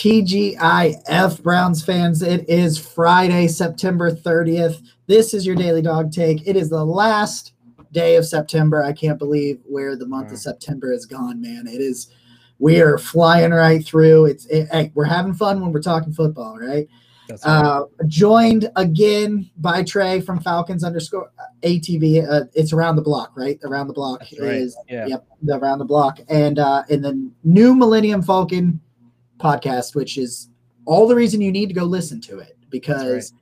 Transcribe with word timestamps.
TGIF 0.00 1.42
Browns 1.42 1.84
fans. 1.84 2.22
It 2.22 2.48
is 2.48 2.78
Friday, 2.78 3.46
September 3.48 4.10
30th. 4.10 4.82
This 5.06 5.34
is 5.34 5.44
your 5.44 5.56
daily 5.56 5.82
dog 5.82 6.10
take. 6.10 6.48
It 6.48 6.56
is 6.56 6.70
the 6.70 6.82
last 6.82 7.52
day 7.92 8.16
of 8.16 8.24
September. 8.24 8.82
I 8.82 8.94
can't 8.94 9.18
believe 9.18 9.60
where 9.66 9.96
the 9.96 10.06
month 10.06 10.32
of 10.32 10.38
September 10.38 10.90
has 10.90 11.04
gone, 11.04 11.42
man. 11.42 11.66
It 11.66 11.82
is, 11.82 12.10
we 12.58 12.80
are 12.80 12.96
flying 12.96 13.50
right 13.50 13.84
through. 13.84 14.24
It's, 14.24 14.46
it, 14.46 14.68
hey, 14.72 14.90
we're 14.94 15.04
having 15.04 15.34
fun 15.34 15.60
when 15.60 15.70
we're 15.70 15.82
talking 15.82 16.14
football, 16.14 16.56
right? 16.56 16.88
Right. 17.28 17.38
Uh, 17.44 17.84
joined 18.06 18.70
again 18.76 19.50
by 19.58 19.82
Trey 19.84 20.22
from 20.22 20.40
Falcons 20.40 20.82
underscore 20.82 21.30
ATB. 21.62 22.26
Uh, 22.26 22.46
it's 22.54 22.72
around 22.72 22.96
the 22.96 23.02
block, 23.02 23.36
right? 23.36 23.58
Around 23.64 23.88
the 23.88 23.92
block 23.92 24.20
That's 24.20 24.32
is 24.32 24.78
right. 24.88 24.96
yeah. 24.96 25.06
yep, 25.08 25.26
around 25.50 25.78
the 25.78 25.84
block, 25.84 26.20
and 26.30 26.58
uh, 26.58 26.84
in 26.88 27.02
the 27.02 27.30
new 27.44 27.74
Millennium 27.76 28.22
Falcon 28.22 28.80
podcast, 29.40 29.94
which 29.94 30.18
is 30.18 30.48
all 30.84 31.06
the 31.06 31.14
reason 31.14 31.40
you 31.40 31.52
need 31.52 31.68
to 31.68 31.74
go 31.74 31.84
listen 31.84 32.20
to 32.22 32.38
it 32.38 32.56
because 32.70 33.32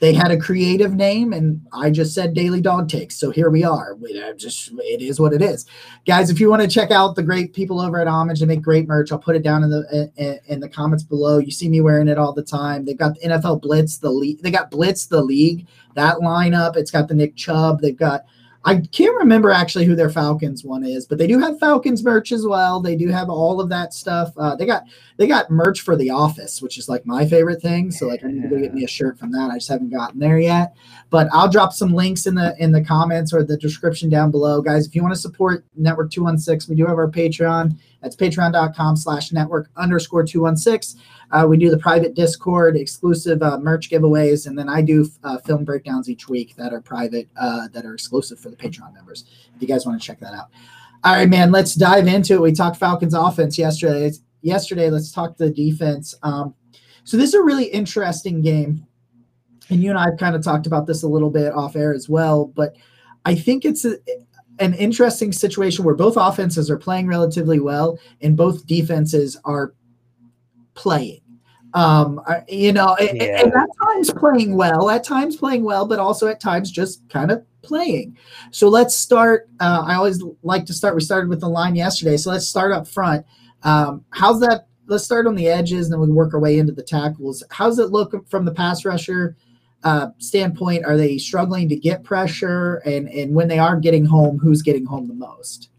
they 0.00 0.14
had 0.14 0.30
a 0.30 0.36
creative 0.36 0.94
name 0.94 1.32
and 1.32 1.60
I 1.72 1.90
just 1.90 2.14
said 2.14 2.34
daily 2.34 2.60
dog 2.60 2.88
takes. 2.88 3.16
So 3.16 3.30
here 3.30 3.50
we 3.50 3.64
are. 3.64 3.96
just 4.36 4.70
it 4.72 5.02
is 5.02 5.18
what 5.18 5.32
it 5.32 5.42
is. 5.42 5.66
Guys, 6.06 6.30
if 6.30 6.38
you 6.38 6.48
want 6.48 6.62
to 6.62 6.68
check 6.68 6.90
out 6.90 7.16
the 7.16 7.22
great 7.22 7.52
people 7.52 7.80
over 7.80 8.00
at 8.00 8.06
Homage, 8.06 8.40
they 8.40 8.46
make 8.46 8.62
great 8.62 8.86
merch. 8.86 9.10
I'll 9.10 9.18
put 9.18 9.36
it 9.36 9.42
down 9.42 9.64
in 9.64 9.70
the 9.70 10.10
in, 10.16 10.38
in 10.46 10.60
the 10.60 10.68
comments 10.68 11.02
below. 11.02 11.38
You 11.38 11.50
see 11.50 11.68
me 11.68 11.80
wearing 11.80 12.08
it 12.08 12.18
all 12.18 12.32
the 12.32 12.42
time. 12.42 12.84
They've 12.84 12.98
got 12.98 13.14
the 13.14 13.28
NFL 13.28 13.62
Blitz, 13.62 13.98
the 13.98 14.10
league. 14.10 14.40
They 14.42 14.50
got 14.50 14.70
Blitz 14.70 15.06
the 15.06 15.22
league, 15.22 15.66
that 15.94 16.18
lineup. 16.18 16.76
It's 16.76 16.90
got 16.90 17.08
the 17.08 17.14
Nick 17.14 17.34
Chubb. 17.36 17.80
They've 17.80 17.96
got 17.96 18.24
I 18.68 18.82
can't 18.92 19.16
remember 19.16 19.50
actually 19.50 19.86
who 19.86 19.96
their 19.96 20.10
Falcons 20.10 20.62
one 20.62 20.84
is, 20.84 21.06
but 21.06 21.16
they 21.16 21.26
do 21.26 21.38
have 21.38 21.58
Falcons 21.58 22.04
merch 22.04 22.32
as 22.32 22.46
well. 22.46 22.80
They 22.80 22.96
do 22.96 23.08
have 23.08 23.30
all 23.30 23.62
of 23.62 23.70
that 23.70 23.94
stuff. 23.94 24.30
Uh, 24.36 24.56
they 24.56 24.66
got 24.66 24.82
they 25.16 25.26
got 25.26 25.50
merch 25.50 25.80
for 25.80 25.96
the 25.96 26.10
office, 26.10 26.60
which 26.60 26.76
is 26.76 26.86
like 26.86 27.06
my 27.06 27.26
favorite 27.26 27.62
thing. 27.62 27.90
So 27.90 28.06
like 28.06 28.22
I 28.22 28.28
need 28.28 28.42
to 28.42 28.48
go 28.48 28.58
get 28.58 28.74
me 28.74 28.84
a 28.84 28.88
shirt 28.88 29.18
from 29.18 29.32
that. 29.32 29.50
I 29.50 29.54
just 29.56 29.70
haven't 29.70 29.88
gotten 29.88 30.20
there 30.20 30.38
yet. 30.38 30.74
But 31.08 31.28
I'll 31.32 31.50
drop 31.50 31.72
some 31.72 31.94
links 31.94 32.26
in 32.26 32.34
the 32.34 32.54
in 32.58 32.72
the 32.72 32.84
comments 32.84 33.32
or 33.32 33.42
the 33.42 33.56
description 33.56 34.10
down 34.10 34.30
below, 34.30 34.60
guys. 34.60 34.86
If 34.86 34.94
you 34.94 35.00
want 35.00 35.14
to 35.14 35.20
support 35.20 35.64
Network 35.74 36.10
Two 36.10 36.24
One 36.24 36.36
Six, 36.36 36.68
we 36.68 36.76
do 36.76 36.84
have 36.84 36.98
our 36.98 37.10
Patreon. 37.10 37.74
That's 38.02 38.14
patreon.com/slash 38.14 39.32
network 39.32 39.70
underscore 39.76 40.24
two 40.24 40.42
one 40.42 40.56
six. 40.56 40.96
Uh, 41.30 41.46
we 41.48 41.56
do 41.56 41.68
the 41.68 41.78
private 41.78 42.14
Discord, 42.14 42.76
exclusive 42.76 43.42
uh, 43.42 43.58
merch 43.58 43.90
giveaways, 43.90 44.46
and 44.46 44.56
then 44.56 44.68
I 44.68 44.82
do 44.82 45.10
uh, 45.24 45.38
film 45.38 45.64
breakdowns 45.64 46.08
each 46.08 46.28
week 46.28 46.54
that 46.56 46.72
are 46.72 46.80
private, 46.80 47.28
uh, 47.38 47.68
that 47.72 47.84
are 47.84 47.92
exclusive 47.92 48.38
for 48.38 48.50
the 48.50 48.56
Patreon 48.56 48.94
members. 48.94 49.24
If 49.54 49.60
you 49.60 49.68
guys 49.68 49.84
want 49.84 50.00
to 50.00 50.06
check 50.06 50.20
that 50.20 50.32
out. 50.32 50.48
All 51.04 51.14
right, 51.14 51.28
man, 51.28 51.52
let's 51.52 51.74
dive 51.74 52.06
into 52.06 52.34
it. 52.34 52.40
We 52.40 52.52
talked 52.52 52.76
Falcons 52.76 53.14
offense 53.14 53.58
yesterday. 53.58 54.10
Yesterday, 54.42 54.88
let's 54.90 55.12
talk 55.12 55.36
the 55.36 55.50
defense. 55.50 56.14
Um, 56.22 56.54
so 57.04 57.16
this 57.16 57.28
is 57.30 57.34
a 57.34 57.42
really 57.42 57.66
interesting 57.66 58.40
game, 58.40 58.86
and 59.70 59.82
you 59.82 59.90
and 59.90 59.98
I 59.98 60.04
have 60.04 60.18
kind 60.18 60.36
of 60.36 60.42
talked 60.42 60.66
about 60.66 60.86
this 60.86 61.02
a 61.02 61.08
little 61.08 61.30
bit 61.30 61.52
off 61.52 61.76
air 61.76 61.92
as 61.92 62.08
well. 62.08 62.46
But 62.46 62.76
I 63.24 63.34
think 63.34 63.64
it's 63.64 63.84
a, 63.84 63.96
an 64.60 64.74
interesting 64.74 65.32
situation 65.32 65.84
where 65.84 65.94
both 65.94 66.16
offenses 66.16 66.70
are 66.70 66.78
playing 66.78 67.06
relatively 67.06 67.60
well, 67.60 67.98
and 68.20 68.36
both 68.36 68.66
defenses 68.66 69.36
are 69.44 69.74
playing. 70.74 71.20
Um, 71.74 72.20
you 72.48 72.72
know, 72.72 72.96
yeah. 72.98 73.42
and, 73.42 73.52
at 73.52 73.68
times 73.84 74.10
playing 74.10 74.56
well, 74.56 74.88
at 74.90 75.04
times 75.04 75.36
playing 75.36 75.64
well, 75.64 75.86
but 75.86 75.98
also 75.98 76.26
at 76.26 76.40
times 76.40 76.70
just 76.70 77.06
kind 77.08 77.30
of 77.30 77.44
playing. 77.62 78.16
So 78.50 78.68
let's 78.68 78.96
start. 78.96 79.48
Uh, 79.60 79.84
I 79.86 79.94
always 79.94 80.22
like 80.42 80.64
to 80.66 80.72
start. 80.72 80.94
We 80.94 81.02
started 81.02 81.28
with 81.28 81.40
the 81.40 81.48
line 81.48 81.76
yesterday, 81.76 82.16
so 82.16 82.30
let's 82.30 82.48
start 82.48 82.72
up 82.72 82.88
front. 82.88 83.26
Um, 83.62 84.04
how's 84.10 84.40
that? 84.40 84.66
Let's 84.86 85.04
start 85.04 85.26
on 85.26 85.34
the 85.34 85.48
edges, 85.48 85.86
and 85.86 85.92
then 85.92 86.00
we 86.00 86.10
work 86.10 86.32
our 86.32 86.40
way 86.40 86.58
into 86.58 86.72
the 86.72 86.82
tackles. 86.82 87.44
How's 87.50 87.78
it 87.78 87.90
look 87.90 88.28
from 88.30 88.46
the 88.46 88.54
pass 88.54 88.86
rusher 88.86 89.36
uh, 89.84 90.08
standpoint? 90.18 90.84
Are 90.84 90.96
they 90.96 91.18
struggling 91.18 91.68
to 91.68 91.76
get 91.76 92.04
pressure? 92.04 92.76
And 92.84 93.08
and 93.08 93.34
when 93.34 93.48
they 93.48 93.58
are 93.58 93.78
getting 93.78 94.04
home, 94.04 94.38
who's 94.38 94.62
getting 94.62 94.86
home 94.86 95.08
the 95.08 95.14
most? 95.14 95.70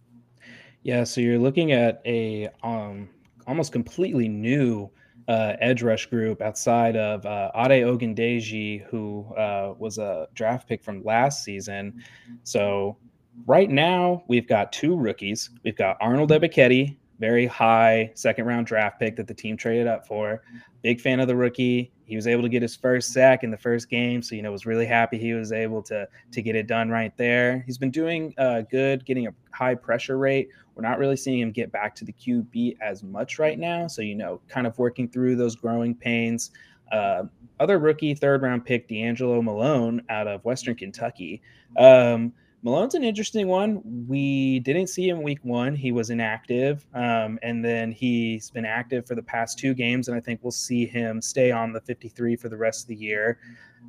Yeah, 0.84 1.04
so 1.04 1.22
you're 1.22 1.40
looking 1.40 1.72
at 1.72 2.02
a 2.06 2.50
um, 2.64 3.10
almost 3.48 3.72
completely 3.72 4.28
new 4.28 4.90
uh, 5.28 5.56
edge 5.62 5.84
rush 5.84 6.08
group 6.08 6.42
outside 6.42 6.96
of 6.96 7.26
uh, 7.26 7.52
Ade 7.56 7.84
Ogundeji, 7.84 8.84
who 8.86 9.32
uh, 9.36 9.76
was 9.78 10.00
a 10.00 10.28
draft 10.34 10.68
pick 10.68 10.84
from 10.84 11.04
last 11.04 11.44
season. 11.44 12.02
So 12.44 12.98
right 13.46 13.70
now 13.70 14.24
we've 14.28 14.48
got 14.48 14.72
two 14.72 14.96
rookies. 14.98 15.52
We've 15.64 15.78
got 15.78 15.98
Arnold 16.02 16.32
Ebiketie, 16.32 16.98
very 17.20 17.46
high 17.46 18.12
second 18.16 18.46
round 18.46 18.66
draft 18.66 19.00
pick 19.00 19.16
that 19.18 19.28
the 19.28 19.34
team 19.34 19.56
traded 19.56 19.86
up 19.86 20.08
for. 20.08 20.42
Big 20.82 21.00
fan 21.00 21.20
of 21.20 21.28
the 21.28 21.36
rookie. 21.36 21.92
He 22.10 22.16
was 22.16 22.26
able 22.26 22.42
to 22.42 22.50
get 22.50 22.62
his 22.64 22.76
first 22.76 23.14
sack 23.14 23.44
in 23.44 23.52
the 23.52 23.58
first 23.58 23.90
game, 23.90 24.24
so 24.24 24.34
you 24.34 24.42
know 24.42 24.52
was 24.52 24.66
really 24.66 24.88
happy 24.88 25.20
he 25.20 25.34
was 25.34 25.52
able 25.52 25.84
to 25.84 26.08
to 26.32 26.42
get 26.42 26.56
it 26.56 26.66
done 26.66 26.90
right 26.90 27.16
there. 27.18 27.64
He's 27.66 27.78
been 27.78 27.92
doing 27.92 28.34
uh, 28.38 28.62
good, 28.62 29.06
getting 29.06 29.28
a 29.28 29.34
high 29.52 29.76
pressure 29.76 30.18
rate. 30.18 30.50
We're 30.74 30.82
not 30.82 30.98
really 30.98 31.16
seeing 31.16 31.40
him 31.40 31.52
get 31.52 31.72
back 31.72 31.94
to 31.96 32.06
the 32.06 32.14
QB 32.14 32.78
as 32.82 33.04
much 33.04 33.38
right 33.38 33.60
now, 33.60 33.88
so 33.88 34.02
you 34.02 34.16
know, 34.16 34.42
kind 34.48 34.66
of 34.66 34.78
working 34.80 35.08
through 35.08 35.36
those 35.36 35.56
growing 35.56 35.94
pains. 35.94 36.52
Uh, 36.92 37.24
other 37.60 37.78
rookie 37.78 38.16
third 38.16 38.42
round 38.42 38.66
pick, 38.66 38.88
D'Angelo 38.88 39.42
Malone 39.42 40.02
out 40.10 40.28
of 40.28 40.44
Western 40.44 40.76
Kentucky. 40.76 41.42
Um, 41.78 42.34
Malone's 42.62 42.94
an 42.94 43.04
interesting 43.04 43.48
one. 43.48 43.82
We 44.08 44.60
didn't 44.60 44.88
see 44.88 45.08
him 45.08 45.22
week 45.22 45.40
one. 45.44 45.76
He 45.76 45.92
was 45.92 46.10
inactive. 46.10 46.86
Um, 46.94 47.40
and 47.42 47.64
then 47.64 47.92
he's 47.92 48.50
been 48.50 48.66
active 48.66 49.08
for 49.08 49.16
the 49.16 49.24
past 49.24 49.58
two 49.58 49.74
games. 49.74 50.10
And 50.10 50.18
I 50.18 50.20
think 50.20 50.42
we'll 50.44 50.52
see 50.52 50.86
him 50.86 51.22
stay 51.22 51.52
on 51.52 51.72
the 51.72 51.80
53 51.82 52.36
for 52.36 52.50
the 52.50 52.58
rest 52.58 52.84
of 52.84 52.88
the 52.90 52.96
year. 52.96 53.40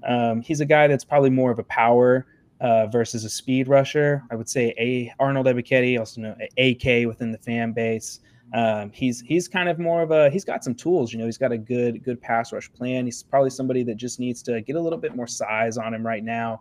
Um, 0.07 0.41
he's 0.41 0.61
a 0.61 0.67
guy 0.67 0.87
that's 0.87 1.05
probably 1.05 1.31
more 1.31 1.51
of 1.51 1.59
a 1.59 1.65
power 1.65 2.27
uh, 2.61 2.87
versus 2.87 3.25
a 3.25 3.31
speed 3.31 3.67
rusher. 3.67 4.23
I 4.31 4.37
would 4.37 4.49
say 4.49 4.75
a 4.79 5.13
Arnold 5.19 5.47
Ebiketie, 5.47 5.99
also 5.99 6.21
know 6.21 6.37
AK 6.59 7.09
within 7.09 7.33
the 7.33 7.39
fan 7.39 7.73
base. 7.73 8.21
Um, 8.53 8.91
he's 8.93 9.21
he's 9.21 9.49
kind 9.49 9.69
of 9.69 9.79
more 9.79 10.03
of 10.03 10.11
a 10.11 10.29
he's 10.31 10.45
got 10.45 10.65
some 10.65 10.75
tools. 10.75 11.13
You 11.13 11.19
know, 11.21 11.25
he's 11.25 11.39
got 11.39 11.53
a 11.53 11.59
good 11.59 12.03
good 12.03 12.21
pass 12.21 12.53
rush 12.53 12.71
plan. 12.73 13.05
He's 13.05 13.23
probably 13.23 13.51
somebody 13.51 13.83
that 13.85 13.97
just 13.97 14.19
needs 14.21 14.43
to 14.45 14.61
get 14.61 14.77
a 14.77 14.81
little 14.81 14.99
bit 14.99 15.15
more 15.15 15.27
size 15.27 15.77
on 15.79 15.95
him 15.95 16.07
right 16.07 16.23
now. 16.25 16.61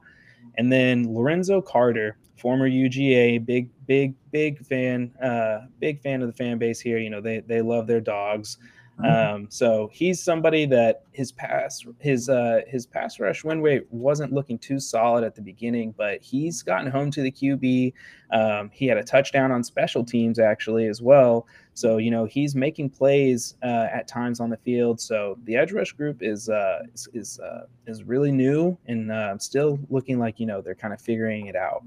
And 0.57 0.71
then 0.71 1.13
Lorenzo 1.13 1.61
Carter, 1.61 2.17
former 2.37 2.69
UGA, 2.69 3.45
big, 3.45 3.69
big, 3.85 4.13
big 4.31 4.65
fan, 4.65 5.13
uh, 5.21 5.67
big 5.79 6.01
fan 6.01 6.21
of 6.21 6.27
the 6.27 6.33
fan 6.33 6.57
base 6.57 6.79
here. 6.79 6.97
You 6.97 7.09
know, 7.09 7.21
they 7.21 7.39
they 7.39 7.61
love 7.61 7.87
their 7.87 8.01
dogs. 8.01 8.57
Mm-hmm. 8.99 9.35
Um, 9.35 9.47
so 9.49 9.89
he's 9.93 10.21
somebody 10.21 10.65
that 10.65 11.03
his 11.11 11.31
pass 11.31 11.85
his 11.99 12.27
uh, 12.27 12.61
his 12.67 12.85
pass 12.85 13.19
rush 13.19 13.43
win 13.45 13.61
rate 13.61 13.85
wasn't 13.91 14.33
looking 14.33 14.57
too 14.57 14.79
solid 14.79 15.23
at 15.23 15.35
the 15.35 15.41
beginning, 15.41 15.93
but 15.97 16.21
he's 16.21 16.61
gotten 16.63 16.91
home 16.91 17.09
to 17.11 17.21
the 17.21 17.31
QB. 17.31 17.93
Um, 18.31 18.69
he 18.73 18.87
had 18.87 18.97
a 18.97 19.03
touchdown 19.03 19.51
on 19.51 19.63
special 19.63 20.03
teams 20.03 20.37
actually 20.37 20.87
as 20.87 21.01
well. 21.01 21.47
So 21.75 21.95
you 21.97 22.11
know 22.11 22.25
he's 22.25 22.55
making 22.55 22.89
plays 22.89 23.55
uh, 23.63 23.87
at 23.91 24.07
times 24.07 24.41
on 24.41 24.49
the 24.49 24.57
field. 24.57 24.99
So 24.99 25.37
the 25.45 25.55
edge 25.55 25.71
rush 25.71 25.93
group 25.93 26.21
is 26.21 26.49
uh, 26.49 26.79
is 26.93 27.07
is, 27.13 27.39
uh, 27.39 27.67
is 27.87 28.03
really 28.03 28.33
new 28.33 28.77
and 28.87 29.11
uh, 29.11 29.37
still 29.37 29.79
looking 29.89 30.19
like 30.19 30.41
you 30.41 30.45
know 30.45 30.59
they're 30.59 30.75
kind 30.75 30.93
of 30.93 30.99
figuring 30.99 31.47
it 31.47 31.55
out. 31.55 31.83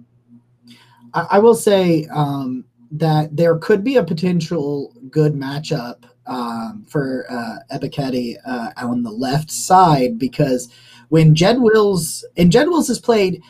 I, 1.14 1.38
will 1.40 1.54
say 1.54 2.06
um, 2.06 2.64
that 2.92 3.34
there 3.36 3.56
could 3.58 3.82
be 3.82 3.96
a 3.96 4.04
potential 4.04 4.94
good 5.10 5.32
matchup 5.32 6.04
um, 6.26 6.84
for 6.88 7.26
uh, 7.30 7.56
uh, 7.70 8.70
on 8.76 9.02
the 9.02 9.10
left 9.10 9.50
side 9.50 10.18
because 10.18 10.68
when 11.08 11.34
Jed 11.34 11.60
Wills 11.60 12.24
and 12.36 12.52
Jed 12.52 12.68
Wills 12.68 12.88
has 12.88 13.00
played, 13.00 13.42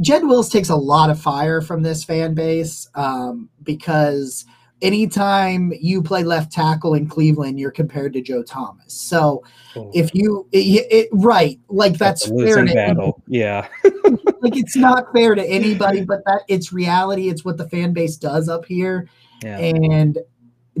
Jed 0.00 0.24
Wills 0.24 0.48
takes 0.48 0.68
a 0.68 0.76
lot 0.76 1.10
of 1.10 1.20
fire 1.20 1.60
from 1.60 1.82
this 1.82 2.04
fan 2.04 2.34
base 2.34 2.88
um, 2.94 3.48
because 3.62 4.44
anytime 4.82 5.72
you 5.80 6.02
play 6.02 6.22
left 6.22 6.52
tackle 6.52 6.94
in 6.94 7.08
Cleveland, 7.08 7.58
you're 7.58 7.70
compared 7.70 8.12
to 8.12 8.20
Joe 8.20 8.42
Thomas. 8.42 8.92
So 8.92 9.42
oh. 9.76 9.90
if 9.94 10.14
you 10.14 10.46
it, 10.52 10.86
it, 10.90 11.08
right, 11.12 11.58
like 11.68 11.98
that's, 11.98 12.28
that's 12.28 12.42
fair 12.42 12.64
battle. 12.66 13.22
Yeah. 13.26 13.66
like 14.42 14.56
it's 14.56 14.76
not 14.76 15.12
fair 15.12 15.34
to 15.34 15.44
anybody, 15.44 16.04
but 16.04 16.24
that 16.26 16.42
it's 16.48 16.72
reality. 16.72 17.28
It's 17.28 17.44
what 17.44 17.56
the 17.56 17.68
fan 17.68 17.92
base 17.92 18.16
does 18.16 18.48
up 18.48 18.64
here. 18.64 19.08
Yeah. 19.42 19.58
And 19.58 20.18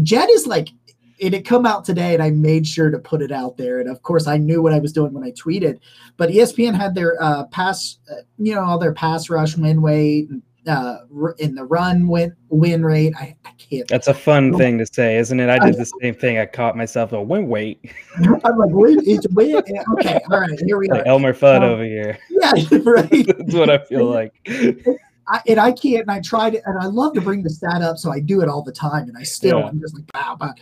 Jed 0.02 0.28
is 0.30 0.46
like 0.46 0.68
it 1.18 1.32
had 1.32 1.44
come 1.44 1.64
out 1.64 1.84
today 1.84 2.14
and 2.14 2.22
I 2.22 2.30
made 2.30 2.66
sure 2.66 2.90
to 2.90 2.98
put 2.98 3.22
it 3.22 3.30
out 3.30 3.56
there. 3.56 3.78
And 3.78 3.88
of 3.88 4.02
course 4.02 4.26
I 4.26 4.38
knew 4.38 4.60
what 4.60 4.72
I 4.72 4.80
was 4.80 4.92
doing 4.92 5.12
when 5.12 5.22
I 5.22 5.30
tweeted, 5.30 5.78
but 6.16 6.30
ESPN 6.30 6.74
had 6.74 6.96
their 6.96 7.22
uh, 7.22 7.44
pass, 7.46 7.98
uh, 8.10 8.22
you 8.38 8.54
know, 8.54 8.62
all 8.62 8.78
their 8.78 8.92
pass 8.92 9.30
rush 9.30 9.56
win 9.56 9.82
weight 9.82 10.28
uh, 10.66 10.98
in 11.38 11.54
the 11.54 11.64
run 11.64 12.06
win 12.06 12.34
win 12.48 12.84
rate. 12.84 13.14
I, 13.18 13.36
I 13.44 13.52
can't. 13.52 13.86
That's 13.88 14.08
a 14.08 14.14
fun 14.14 14.56
thing 14.56 14.78
to 14.78 14.86
say, 14.86 15.16
isn't 15.16 15.38
it? 15.38 15.48
I 15.48 15.58
did 15.58 15.76
the 15.76 15.84
same 16.00 16.14
thing. 16.14 16.38
I 16.38 16.46
caught 16.46 16.76
myself 16.76 17.12
a 17.12 17.22
win 17.22 17.48
wait. 17.48 17.90
I'm 18.16 18.58
like, 18.58 18.70
wait, 18.70 18.98
it's 19.02 19.26
win. 19.28 19.56
Okay, 19.56 20.20
all 20.30 20.40
right, 20.40 20.60
here 20.64 20.78
we 20.78 20.88
like 20.88 21.02
are. 21.02 21.08
Elmer 21.08 21.32
Fudd 21.32 21.58
um, 21.58 21.64
over 21.64 21.84
here. 21.84 22.18
Yeah, 22.30 22.52
right. 22.84 23.26
That's 23.38 23.54
what 23.54 23.70
I 23.70 23.78
feel 23.78 24.06
like. 24.06 24.34
I, 25.28 25.40
and 25.46 25.60
I 25.60 25.70
can't, 25.72 26.02
and 26.02 26.10
I 26.10 26.20
tried 26.20 26.54
it, 26.54 26.62
and 26.66 26.78
I 26.78 26.86
love 26.86 27.14
to 27.14 27.20
bring 27.20 27.42
the 27.42 27.50
stat 27.50 27.82
up, 27.82 27.98
so 27.98 28.10
I 28.10 28.20
do 28.20 28.40
it 28.40 28.48
all 28.48 28.62
the 28.62 28.72
time, 28.72 29.08
and 29.08 29.16
I 29.16 29.22
still, 29.22 29.60
yeah. 29.60 29.66
I'm 29.66 29.80
just 29.80 29.94
like, 29.94 30.04
wow, 30.14 30.36
wow. 30.40 30.54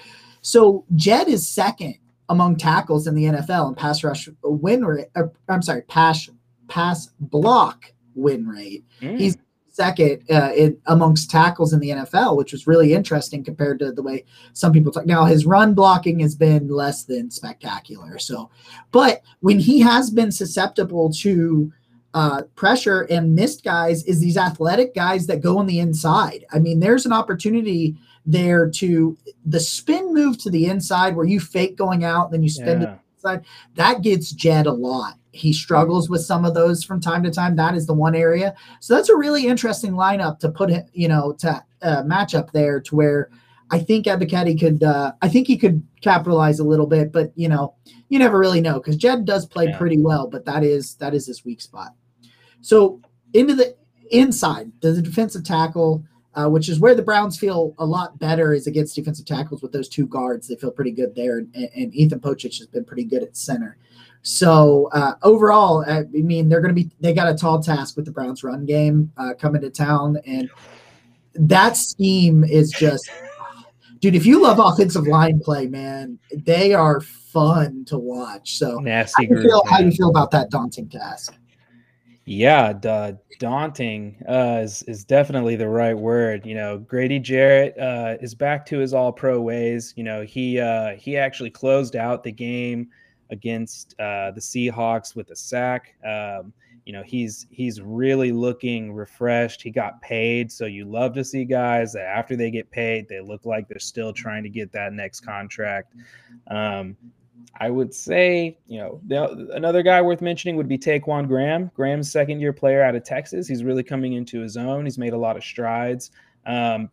So 0.43 0.85
Jed 0.95 1.29
is 1.29 1.49
second 1.49 1.97
among 2.29 2.57
tackles 2.57 3.07
in 3.07 3.15
the 3.15 3.25
NFL 3.25 3.69
and 3.69 3.77
pass 3.77 4.05
rush 4.05 4.29
win 4.43 4.85
rate. 4.85 5.09
Or, 5.17 5.33
I'm 5.49 5.63
sorry, 5.63 5.83
pass 5.83 6.29
pass 6.69 7.11
block 7.19 7.93
win 8.15 8.47
rate. 8.47 8.85
Mm. 9.01 9.19
He's 9.19 9.37
second 9.81 10.23
uh, 10.31 10.53
in, 10.55 10.77
amongst 10.89 11.31
tackles 11.31 11.73
in 11.73 11.81
the 11.81 11.89
NFL, 11.89 12.37
which 12.37 12.53
was 12.53 12.67
really 12.67 12.93
interesting 12.93 13.43
compared 13.43 13.79
to 13.79 13.93
the 13.93 14.03
way 14.03 14.27
some 14.53 14.75
people 14.75 14.93
talk. 14.93 15.07
Now 15.07 15.25
his 15.25 15.47
run 15.47 15.73
blocking 15.73 16.21
has 16.21 16.35
been 16.35 16.69
less 16.69 17.05
than 17.05 17.31
spectacular. 17.31 18.19
So, 18.19 18.51
but 18.93 19.23
when 19.41 19.59
he 19.59 19.81
has 19.81 20.11
been 20.11 20.33
susceptible 20.33 21.11
to 21.23 21.73
uh, 22.13 22.43
pressure 22.57 23.07
and 23.09 23.35
missed 23.35 23.65
guys, 23.65 24.05
is 24.05 24.21
these 24.21 24.37
athletic 24.37 24.95
guys 24.95 25.27
that 25.29 25.41
go 25.41 25.57
on 25.57 25.67
the 25.67 25.79
inside. 25.79 26.45
I 26.53 26.59
mean, 26.59 26.81
there's 26.81 27.07
an 27.07 27.13
opportunity 27.15 27.97
there 28.27 28.69
to 28.69 29.17
the 29.47 29.61
spin 29.61 30.13
move 30.13 30.37
to 30.43 30.51
the 30.51 30.67
inside 30.67 31.17
where 31.17 31.25
you 31.25 31.41
fake 31.41 31.77
going 31.77 32.05
out, 32.05 32.33
then 32.33 32.43
you 32.43 32.51
spin 32.51 32.83
yeah. 32.83 32.87
to 32.87 32.93
the 32.93 32.99
inside. 33.17 33.47
That 33.77 34.03
gets 34.03 34.31
Jed 34.33 34.67
a 34.67 34.73
lot 34.73 35.15
he 35.33 35.53
struggles 35.53 36.11
with 36.11 36.23
some 36.23 36.45
of 36.45 36.55
those 36.55 36.83
from 36.83 37.01
time 37.01 37.23
to 37.23 37.31
time. 37.31 37.57
That 37.57 37.75
is 37.75 37.87
the 37.87 37.95
one 37.95 38.15
area. 38.15 38.55
So 38.81 38.95
that's 38.95 39.09
a 39.09 39.17
really 39.17 39.47
interesting 39.47 39.93
lineup 39.93 40.39
to 40.41 40.51
put 40.51 40.71
him, 40.71 40.85
you 40.93 41.09
know, 41.09 41.33
to 41.39 41.65
uh, 41.83 42.03
match 42.05 42.35
up 42.35 42.53
there 42.53 42.81
to 42.81 42.95
where 42.97 43.31
I 43.71 43.79
think 43.79 44.07
Ebiketie 44.07 44.59
could, 44.59 44.83
uh, 44.83 45.13
I 45.23 45.29
think 45.29 45.47
he 45.47 45.57
could 45.57 45.87
capitalize 46.01 46.59
a 46.59 46.65
little 46.65 46.87
bit, 46.87 47.13
but 47.13 47.33
you 47.37 47.49
know, 47.49 47.75
you 48.09 48.19
never 48.19 48.39
really 48.39 48.61
know 48.61 48.75
because 48.75 48.97
Jed 48.97 49.25
does 49.25 49.47
play 49.47 49.67
yeah. 49.67 49.79
pretty 49.79 49.99
well, 49.99 50.27
but 50.27 50.45
that 50.47 50.65
is, 50.65 50.97
that 50.97 51.15
is 51.15 51.27
his 51.27 51.45
weak 51.45 51.61
spot. 51.61 51.95
So 52.61 53.01
into 53.33 53.55
the 53.55 53.77
inside, 54.11 54.73
the 54.81 55.01
defensive 55.01 55.45
tackle, 55.45 56.05
uh, 56.35 56.49
which 56.49 56.69
is 56.69 56.81
where 56.81 56.95
the 56.95 57.03
Browns 57.03 57.39
feel 57.39 57.75
a 57.79 57.87
lot 57.87 58.19
better 58.19 58.53
is 58.53 58.67
against 58.67 58.97
defensive 58.97 59.27
tackles 59.27 59.63
with 59.63 59.73
those 59.73 59.89
two 59.89 60.07
guards. 60.07 60.49
They 60.49 60.57
feel 60.57 60.71
pretty 60.71 60.93
good 60.93 61.15
there. 61.15 61.39
And, 61.39 61.55
and 61.55 61.95
Ethan 61.95 62.21
Pocic 62.21 62.59
has 62.59 62.67
been 62.67 62.85
pretty 62.85 63.05
good 63.05 63.23
at 63.23 63.37
center. 63.37 63.79
So 64.23 64.91
uh, 64.93 65.15
overall, 65.23 65.85
I 65.87 66.05
mean, 66.13 66.49
they're 66.49 66.61
going 66.61 66.75
to 66.75 66.83
be 66.83 66.91
they 67.01 67.15
got 67.15 67.29
a 67.29 67.35
tall 67.35 67.63
task 67.63 67.97
with 67.97 68.05
the 68.05 68.11
Browns 68.11 68.45
run 68.45 68.67
game 68.67 69.11
uh, 69.17 69.35
coming 69.39 69.63
to 69.63 69.71
town, 69.71 70.19
and 70.27 70.51
that 71.35 71.77
scheme 71.77 72.45
is 72.45 72.71
just, 72.71 73.11
dude. 74.01 74.15
If 74.15 74.27
you 74.27 74.43
love 74.43 74.59
offensive 74.59 75.07
line 75.07 75.41
play, 75.41 75.67
man, 75.67 76.19
they 76.35 76.75
are 76.75 77.01
fun 77.01 77.85
to 77.87 77.99
watch. 77.99 78.59
So 78.59 78.79
nasty. 78.79 79.27
How 79.27 79.35
do 79.35 79.37
you 79.37 79.43
feel, 79.43 79.63
how 79.67 79.79
do 79.79 79.85
you 79.87 79.93
feel 79.93 80.11
about 80.11 80.31
that 80.33 80.51
daunting 80.51 80.89
task? 80.89 81.35
Yeah, 82.27 82.75
da- 82.75 83.15
daunting 83.39 84.23
uh, 84.29 84.61
is 84.63 84.83
is 84.83 85.03
definitely 85.05 85.57
the 85.57 85.69
right 85.69 85.97
word. 85.97 86.45
You 86.45 86.55
know, 86.55 86.77
Grady 86.79 87.19
Jarrett 87.19 87.77
uh, 87.79 88.19
is 88.21 88.35
back 88.35 88.67
to 88.67 88.79
his 88.79 88.93
All 88.93 89.13
Pro 89.13 89.41
ways. 89.41 89.95
You 89.97 90.05
know, 90.05 90.23
he 90.23 90.61
uh, 90.61 90.91
he 90.97 91.17
actually 91.17 91.51
closed 91.51 91.97
out 91.97 92.23
the 92.23 92.31
game 92.31 92.91
against 93.31 93.95
uh, 93.99 94.31
the 94.33 94.41
Seahawks 94.41 95.15
with 95.15 95.31
a 95.31 95.37
sack. 95.37 95.95
Um, 96.05 96.53
you 96.87 96.93
know, 96.93 97.03
he's 97.03 97.47
he's 97.51 97.81
really 97.81 98.33
looking 98.33 98.93
refreshed. 98.93 99.63
He 99.63 99.71
got 99.71 100.01
paid, 100.03 100.51
so 100.51 100.67
you 100.67 100.85
love 100.85 101.15
to 101.15 101.25
see 101.25 101.45
guys 101.45 101.93
that 101.93 102.05
after 102.05 102.37
they 102.37 102.51
get 102.51 102.71
paid, 102.71 103.09
they 103.09 103.21
look 103.21 103.45
like 103.45 103.69
they're 103.69 103.79
still 103.79 104.13
trying 104.13 104.43
to 104.43 104.49
get 104.49 104.73
that 104.73 104.93
next 104.93 105.21
contract. 105.21 105.95
Um, 106.51 106.97
I 107.59 107.69
would 107.69 107.93
say, 107.93 108.59
you 108.67 108.79
know, 108.79 109.01
the, 109.07 109.51
another 109.55 109.83
guy 109.83 110.01
worth 110.01 110.23
mentioning 110.23 110.57
would 110.57 110.69
be 110.69 110.79
Ta'Quon 110.79 111.27
Graham. 111.27 111.71
Graham's 111.75 112.11
second 112.11 112.41
year 112.41 112.53
player 112.53 112.83
out 112.83 112.95
of 112.95 113.05
Texas. 113.05 113.47
He's 113.47 113.65
really 113.65 113.83
coming 113.83 114.15
into 114.15 114.41
his 114.41 114.57
own. 114.57 114.85
He's 114.85 114.99
made 114.99 115.13
a 115.13 115.19
lot 115.19 115.37
of 115.37 115.45
strides. 115.45 116.11
Um, 116.47 116.91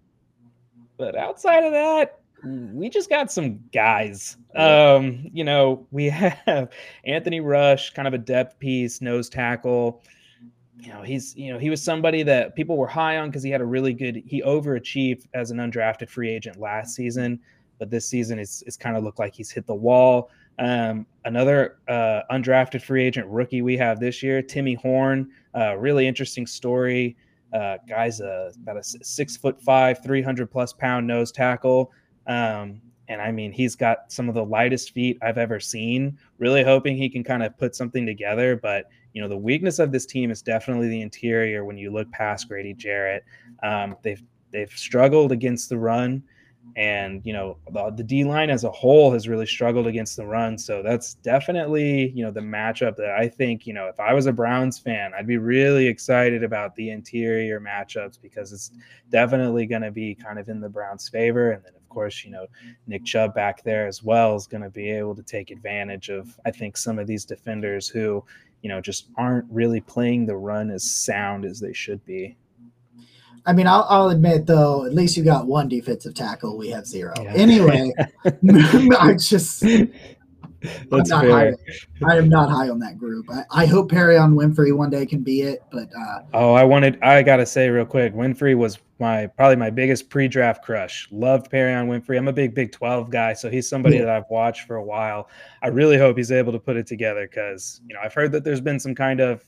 but 0.97 1.15
outside 1.15 1.63
of 1.63 1.71
that, 1.71 2.19
we 2.43 2.89
just 2.89 3.09
got 3.09 3.31
some 3.31 3.59
guys. 3.73 4.37
Um, 4.55 5.29
you 5.33 5.43
know, 5.43 5.87
we 5.91 6.05
have 6.09 6.69
Anthony 7.05 7.39
Rush, 7.39 7.91
kind 7.91 8.07
of 8.07 8.13
a 8.13 8.17
depth 8.17 8.59
piece, 8.59 9.01
nose 9.01 9.29
tackle. 9.29 10.03
You 10.79 10.89
know, 10.89 11.01
he's 11.01 11.35
you 11.35 11.51
know 11.51 11.59
he 11.59 11.69
was 11.69 11.81
somebody 11.81 12.23
that 12.23 12.55
people 12.55 12.77
were 12.77 12.87
high 12.87 13.17
on 13.17 13.29
because 13.29 13.43
he 13.43 13.49
had 13.49 13.61
a 13.61 13.65
really 13.65 13.93
good. 13.93 14.21
He 14.25 14.41
overachieved 14.41 15.27
as 15.33 15.51
an 15.51 15.57
undrafted 15.57 16.09
free 16.09 16.29
agent 16.29 16.59
last 16.59 16.95
season, 16.95 17.39
but 17.79 17.89
this 17.89 18.07
season 18.07 18.39
it's 18.39 18.61
it's 18.63 18.77
kind 18.77 18.95
of 18.95 19.03
looked 19.03 19.19
like 19.19 19.33
he's 19.33 19.49
hit 19.49 19.65
the 19.65 19.75
wall. 19.75 20.29
Um, 20.59 21.05
another 21.25 21.77
uh, 21.87 22.21
undrafted 22.31 22.81
free 22.81 23.03
agent 23.03 23.27
rookie 23.27 23.61
we 23.61 23.77
have 23.77 23.99
this 23.99 24.23
year, 24.23 24.41
Timmy 24.41 24.73
Horne. 24.75 25.31
Uh, 25.55 25.75
really 25.77 26.07
interesting 26.07 26.47
story. 26.47 27.15
Uh, 27.53 27.77
guy's 27.87 28.19
a, 28.19 28.51
about 28.61 28.77
a 28.77 28.83
six 28.83 29.37
foot 29.37 29.61
five, 29.61 30.03
300 30.03 30.49
plus 30.51 30.73
pound 30.73 31.07
nose 31.07 31.31
tackle. 31.31 31.91
Um, 32.27 32.81
and 33.09 33.21
I 33.21 33.31
mean, 33.31 33.51
he's 33.51 33.75
got 33.75 34.11
some 34.11 34.27
of 34.27 34.35
the 34.35 34.43
lightest 34.43 34.91
feet 34.91 35.17
I've 35.21 35.37
ever 35.37 35.59
seen. 35.59 36.17
Really 36.39 36.63
hoping 36.63 36.97
he 36.97 37.09
can 37.09 37.23
kind 37.23 37.41
of 37.41 37.57
put 37.57 37.75
something 37.75 38.05
together. 38.05 38.57
But, 38.57 38.85
you 39.13 39.21
know, 39.21 39.29
the 39.29 39.37
weakness 39.37 39.79
of 39.79 39.91
this 39.91 40.05
team 40.05 40.29
is 40.29 40.41
definitely 40.41 40.89
the 40.89 41.01
interior 41.01 41.63
when 41.63 41.77
you 41.77 41.91
look 41.91 42.11
past 42.11 42.49
Grady 42.49 42.73
Jarrett. 42.73 43.23
Um, 43.63 43.95
they've, 44.03 44.21
they've 44.51 44.71
struggled 44.71 45.31
against 45.31 45.69
the 45.69 45.77
run 45.77 46.21
and 46.75 47.21
you 47.25 47.33
know 47.33 47.57
the, 47.71 47.91
the 47.91 48.03
D 48.03 48.23
line 48.23 48.49
as 48.49 48.63
a 48.63 48.71
whole 48.71 49.11
has 49.11 49.27
really 49.27 49.45
struggled 49.45 49.87
against 49.87 50.15
the 50.15 50.25
run. 50.25 50.57
So 50.57 50.83
that's 50.83 51.15
definitely 51.15 52.11
you 52.11 52.23
know 52.23 52.31
the 52.31 52.41
matchup 52.41 52.95
that 52.97 53.11
I 53.11 53.27
think 53.27 53.65
you 53.65 53.73
know 53.73 53.87
if 53.87 53.99
I 53.99 54.13
was 54.13 54.25
a 54.25 54.33
Browns 54.33 54.77
fan, 54.77 55.11
I'd 55.17 55.27
be 55.27 55.37
really 55.37 55.87
excited 55.87 56.43
about 56.43 56.75
the 56.75 56.91
interior 56.91 57.59
matchups 57.59 58.21
because 58.21 58.53
it's 58.53 58.71
definitely 59.09 59.65
going 59.65 59.81
to 59.81 59.91
be 59.91 60.15
kind 60.15 60.39
of 60.39 60.49
in 60.49 60.59
the 60.59 60.69
Browns' 60.69 61.09
favor. 61.09 61.51
And 61.51 61.63
then 61.63 61.73
of 61.75 61.89
course 61.89 62.23
you 62.23 62.31
know 62.31 62.47
Nick 62.85 63.05
Chubb 63.05 63.33
back 63.33 63.63
there 63.63 63.87
as 63.87 64.03
well 64.03 64.35
is 64.35 64.47
going 64.47 64.63
to 64.63 64.69
be 64.69 64.91
able 64.91 65.15
to 65.15 65.23
take 65.23 65.51
advantage 65.51 66.09
of 66.09 66.39
I 66.45 66.51
think 66.51 66.77
some 66.77 66.99
of 66.99 67.07
these 67.07 67.25
defenders 67.25 67.87
who 67.87 68.23
you 68.61 68.69
know 68.69 68.81
just 68.81 69.09
aren't 69.17 69.45
really 69.49 69.81
playing 69.81 70.25
the 70.25 70.37
run 70.37 70.69
as 70.69 70.83
sound 70.83 71.45
as 71.45 71.59
they 71.59 71.73
should 71.73 72.03
be. 72.05 72.37
I 73.47 73.53
mean, 73.53 73.65
I'll, 73.65 73.85
I'll, 73.89 74.09
admit 74.09 74.45
though, 74.45 74.85
at 74.85 74.93
least 74.93 75.15
you 75.15 75.23
got 75.23 75.47
one 75.47 75.69
defensive 75.69 76.13
tackle. 76.13 76.57
We 76.57 76.69
have 76.69 76.85
zero. 76.85 77.13
Yeah. 77.21 77.33
Anyway, 77.33 77.93
I 78.99 79.15
just. 79.17 79.63
That's 80.89 81.11
I'm 81.11 81.21
fair. 81.21 81.55
High, 82.01 82.13
I 82.13 82.17
am 82.17 82.29
not 82.29 82.49
high 82.49 82.67
on 82.69 82.79
that 82.79 82.97
group. 82.97 83.27
I, 83.29 83.43
I 83.51 83.65
hope 83.65 83.91
Perrion 83.91 84.33
Winfrey 84.33 84.75
one 84.75 84.89
day 84.89 85.05
can 85.05 85.21
be 85.21 85.41
it, 85.41 85.63
but 85.71 85.87
uh, 85.97 86.19
oh, 86.33 86.53
I 86.53 86.63
wanted. 86.63 87.01
I 87.01 87.23
gotta 87.23 87.45
say 87.45 87.69
real 87.69 87.85
quick, 87.85 88.13
Winfrey 88.13 88.57
was 88.57 88.79
my 88.99 89.27
probably 89.27 89.55
my 89.55 89.69
biggest 89.69 90.09
pre-draft 90.09 90.63
crush. 90.63 91.07
Loved 91.11 91.51
Perrion 91.51 91.87
Winfrey. 91.87 92.17
I'm 92.17 92.27
a 92.27 92.33
big 92.33 92.55
Big 92.55 92.71
12 92.71 93.09
guy, 93.11 93.33
so 93.33 93.49
he's 93.49 93.69
somebody 93.69 93.97
yeah. 93.97 94.05
that 94.05 94.09
I've 94.09 94.29
watched 94.29 94.67
for 94.67 94.77
a 94.77 94.83
while. 94.83 95.29
I 95.61 95.67
really 95.67 95.97
hope 95.97 96.17
he's 96.17 96.31
able 96.31 96.51
to 96.51 96.59
put 96.59 96.75
it 96.75 96.87
together 96.87 97.27
because 97.27 97.79
you 97.87 97.93
know 97.93 98.01
I've 98.03 98.13
heard 98.13 98.31
that 98.33 98.43
there's 98.43 98.61
been 98.61 98.79
some 98.79 98.95
kind 98.95 99.19
of 99.19 99.45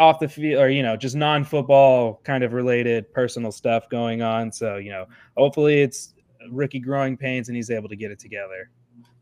off 0.00 0.18
the 0.18 0.28
field 0.28 0.60
or 0.60 0.70
you 0.70 0.82
know 0.82 0.96
just 0.96 1.14
non-football 1.14 2.20
kind 2.24 2.42
of 2.42 2.54
related 2.54 3.12
personal 3.12 3.52
stuff 3.52 3.86
going 3.90 4.22
on 4.22 4.50
so 4.50 4.76
you 4.76 4.90
know 4.90 5.04
hopefully 5.36 5.82
it's 5.82 6.14
rookie 6.50 6.80
growing 6.80 7.18
pains 7.18 7.48
and 7.48 7.56
he's 7.56 7.70
able 7.70 7.88
to 7.88 7.96
get 7.96 8.10
it 8.10 8.18
together 8.18 8.70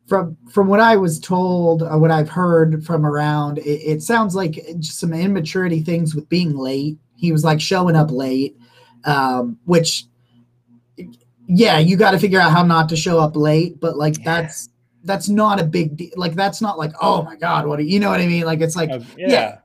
from 0.06 0.37
from 0.49 0.68
what 0.68 0.78
i 0.78 0.97
was 0.97 1.18
told 1.18 1.82
uh, 1.82 1.99
what 1.99 2.12
i've 2.12 2.28
heard 2.28 2.85
from 2.87 3.04
around 3.04 3.58
it, 3.58 3.62
it, 3.62 4.02
sounds 4.02 4.37
like 4.37 4.64
just 4.78 5.00
some 5.00 5.12
immaturity 5.12 5.82
things 5.82 6.14
with 6.14 6.28
being 6.28 6.56
late 6.56 6.97
he 7.16 7.32
was 7.32 7.42
like 7.42 7.61
showing 7.61 7.97
up 7.97 8.12
late 8.12 8.56
um, 9.04 9.58
which 9.64 10.04
yeah 11.49 11.78
you 11.78 11.97
got 11.97 12.12
to 12.12 12.18
figure 12.20 12.40
out 12.40 12.52
how 12.52 12.62
not 12.62 12.88
to 12.88 12.97
show 12.97 13.18
up 13.18 13.35
late 13.35 13.80
but 13.80 13.97
like 13.97 14.16
yeah. 14.18 14.25
that's 14.25 14.68
that's 15.02 15.28
not 15.28 15.61
a 15.61 15.64
big 15.64 15.97
deal 15.97 16.11
like 16.16 16.35
that's 16.35 16.61
not 16.61 16.78
like 16.78 16.92
oh 17.00 17.23
my 17.23 17.35
god 17.35 17.66
what 17.66 17.78
do 17.78 17.85
you 17.85 17.99
know 17.99 18.11
what 18.11 18.20
i 18.20 18.26
mean 18.26 18.44
like 18.44 18.61
it's 18.61 18.76
like 18.76 18.90
yeah. 19.16 19.28
yeah 19.28 19.58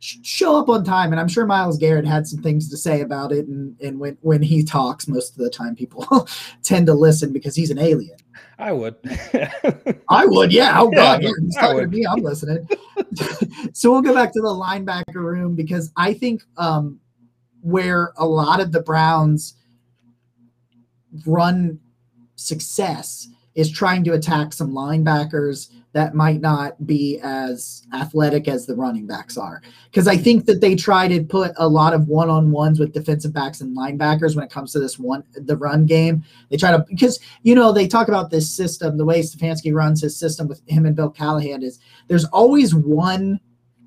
show 0.00 0.58
up 0.58 0.68
on 0.68 0.84
time. 0.84 1.12
And 1.12 1.20
I'm 1.20 1.28
sure 1.28 1.46
Myles 1.46 1.78
Garrett 1.78 2.06
had 2.06 2.26
some 2.26 2.42
things 2.42 2.68
to 2.70 2.76
say 2.76 3.00
about 3.00 3.32
it. 3.32 3.46
And, 3.46 3.76
and 3.80 3.98
when, 3.98 4.16
when 4.20 4.42
he 4.42 4.62
talks, 4.62 5.08
most 5.08 5.32
of 5.32 5.38
the 5.38 5.50
time 5.50 5.74
people 5.74 6.28
tend 6.62 6.86
to 6.86 6.94
listen 6.94 7.32
because 7.32 7.56
he's 7.56 7.70
an 7.70 7.78
alien. 7.78 8.16
I 8.58 8.72
would. 8.72 8.96
I 10.08 10.24
would, 10.26 10.52
yeah. 10.52 10.80
Oh 10.80 10.90
God, 10.90 11.22
yeah, 11.22 11.30
he's 11.40 11.56
talking 11.56 11.80
to 11.80 11.86
me. 11.88 12.06
I'm 12.06 12.20
listening. 12.20 12.66
so 13.72 13.90
we'll 13.90 14.02
go 14.02 14.14
back 14.14 14.32
to 14.32 14.40
the 14.40 14.48
linebacker 14.48 15.16
room 15.16 15.54
because 15.54 15.92
I 15.96 16.14
think 16.14 16.42
um, 16.56 17.00
where 17.60 18.12
a 18.16 18.26
lot 18.26 18.60
of 18.60 18.72
the 18.72 18.80
Browns 18.80 19.54
run 21.26 21.80
success 22.36 23.28
is 23.56 23.70
trying 23.70 24.04
to 24.04 24.12
attack 24.12 24.52
some 24.52 24.70
linebackers 24.70 25.70
that 25.92 26.14
might 26.14 26.42
not 26.42 26.86
be 26.86 27.18
as 27.22 27.86
athletic 27.94 28.48
as 28.48 28.66
the 28.66 28.76
running 28.76 29.06
backs 29.06 29.38
are. 29.38 29.62
Because 29.86 30.06
I 30.06 30.18
think 30.18 30.44
that 30.44 30.60
they 30.60 30.74
try 30.74 31.08
to 31.08 31.24
put 31.24 31.52
a 31.56 31.66
lot 31.66 31.94
of 31.94 32.06
one 32.06 32.28
on 32.28 32.50
ones 32.50 32.78
with 32.78 32.92
defensive 32.92 33.32
backs 33.32 33.62
and 33.62 33.74
linebackers 33.74 34.36
when 34.36 34.44
it 34.44 34.50
comes 34.50 34.72
to 34.72 34.78
this 34.78 34.98
one, 34.98 35.24
the 35.32 35.56
run 35.56 35.86
game. 35.86 36.22
They 36.50 36.58
try 36.58 36.70
to, 36.70 36.84
because, 36.86 37.18
you 37.44 37.54
know, 37.54 37.72
they 37.72 37.88
talk 37.88 38.08
about 38.08 38.30
this 38.30 38.54
system, 38.54 38.98
the 38.98 39.06
way 39.06 39.22
Stefanski 39.22 39.72
runs 39.74 40.02
his 40.02 40.18
system 40.18 40.48
with 40.48 40.60
him 40.68 40.84
and 40.84 40.94
Bill 40.94 41.10
Callahan 41.10 41.62
is 41.62 41.78
there's 42.08 42.26
always 42.26 42.74
one 42.74 43.40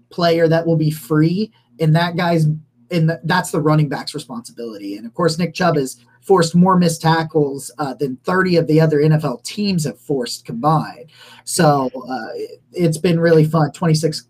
player 0.09 0.47
that 0.47 0.65
will 0.65 0.77
be 0.77 0.89
free, 0.89 1.51
and 1.79 1.95
that 1.95 2.17
guy's 2.17 2.47
and 2.91 3.17
that's 3.23 3.51
the 3.51 3.61
running 3.61 3.89
back's 3.89 4.13
responsibility. 4.13 4.95
And 4.95 5.05
of 5.05 5.13
course, 5.13 5.37
Nick 5.37 5.53
Chubb 5.53 5.75
has 5.75 6.03
forced 6.21 6.55
more 6.55 6.77
missed 6.77 7.01
tackles 7.01 7.71
uh, 7.77 7.93
than 7.93 8.17
30 8.17 8.57
of 8.57 8.67
the 8.67 8.81
other 8.81 8.99
NFL 8.99 9.43
teams 9.43 9.85
have 9.85 9.99
forced 9.99 10.45
combined. 10.45 11.09
So 11.43 11.89
uh, 12.09 12.27
it's 12.73 12.97
been 12.97 13.19
really 13.19 13.45
fun. 13.45 13.71
26, 13.71 14.27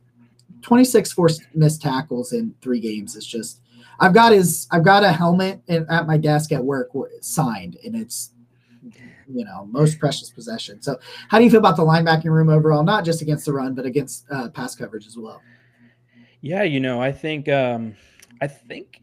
26 0.61 1.11
forced 1.13 1.43
missed 1.53 1.81
tackles 1.81 2.33
in 2.33 2.53
three 2.61 2.79
games 2.79 3.15
is 3.15 3.25
just. 3.25 3.61
I've 4.01 4.13
got 4.13 4.31
his. 4.31 4.65
I've 4.71 4.85
got 4.85 5.03
a 5.03 5.11
helmet 5.11 5.61
in, 5.67 5.85
at 5.89 6.07
my 6.07 6.15
desk 6.15 6.53
at 6.53 6.63
work 6.63 6.89
signed, 7.19 7.77
and 7.83 7.97
it's 7.97 8.31
you 9.27 9.45
know 9.45 9.65
most 9.65 9.99
precious 9.99 10.29
possession. 10.29 10.81
So, 10.81 10.97
how 11.27 11.37
do 11.37 11.43
you 11.43 11.49
feel 11.49 11.59
about 11.59 11.75
the 11.75 11.83
linebacking 11.83 12.31
room 12.31 12.47
overall? 12.47 12.83
Not 12.83 13.03
just 13.03 13.21
against 13.21 13.45
the 13.45 13.51
run, 13.51 13.75
but 13.75 13.85
against 13.85 14.25
uh, 14.31 14.49
pass 14.49 14.73
coverage 14.73 15.05
as 15.05 15.17
well. 15.17 15.41
Yeah, 16.41 16.63
you 16.63 16.79
know, 16.79 17.01
I 17.01 17.11
think 17.11 17.49
um, 17.49 17.95
I 18.41 18.47
think 18.47 19.01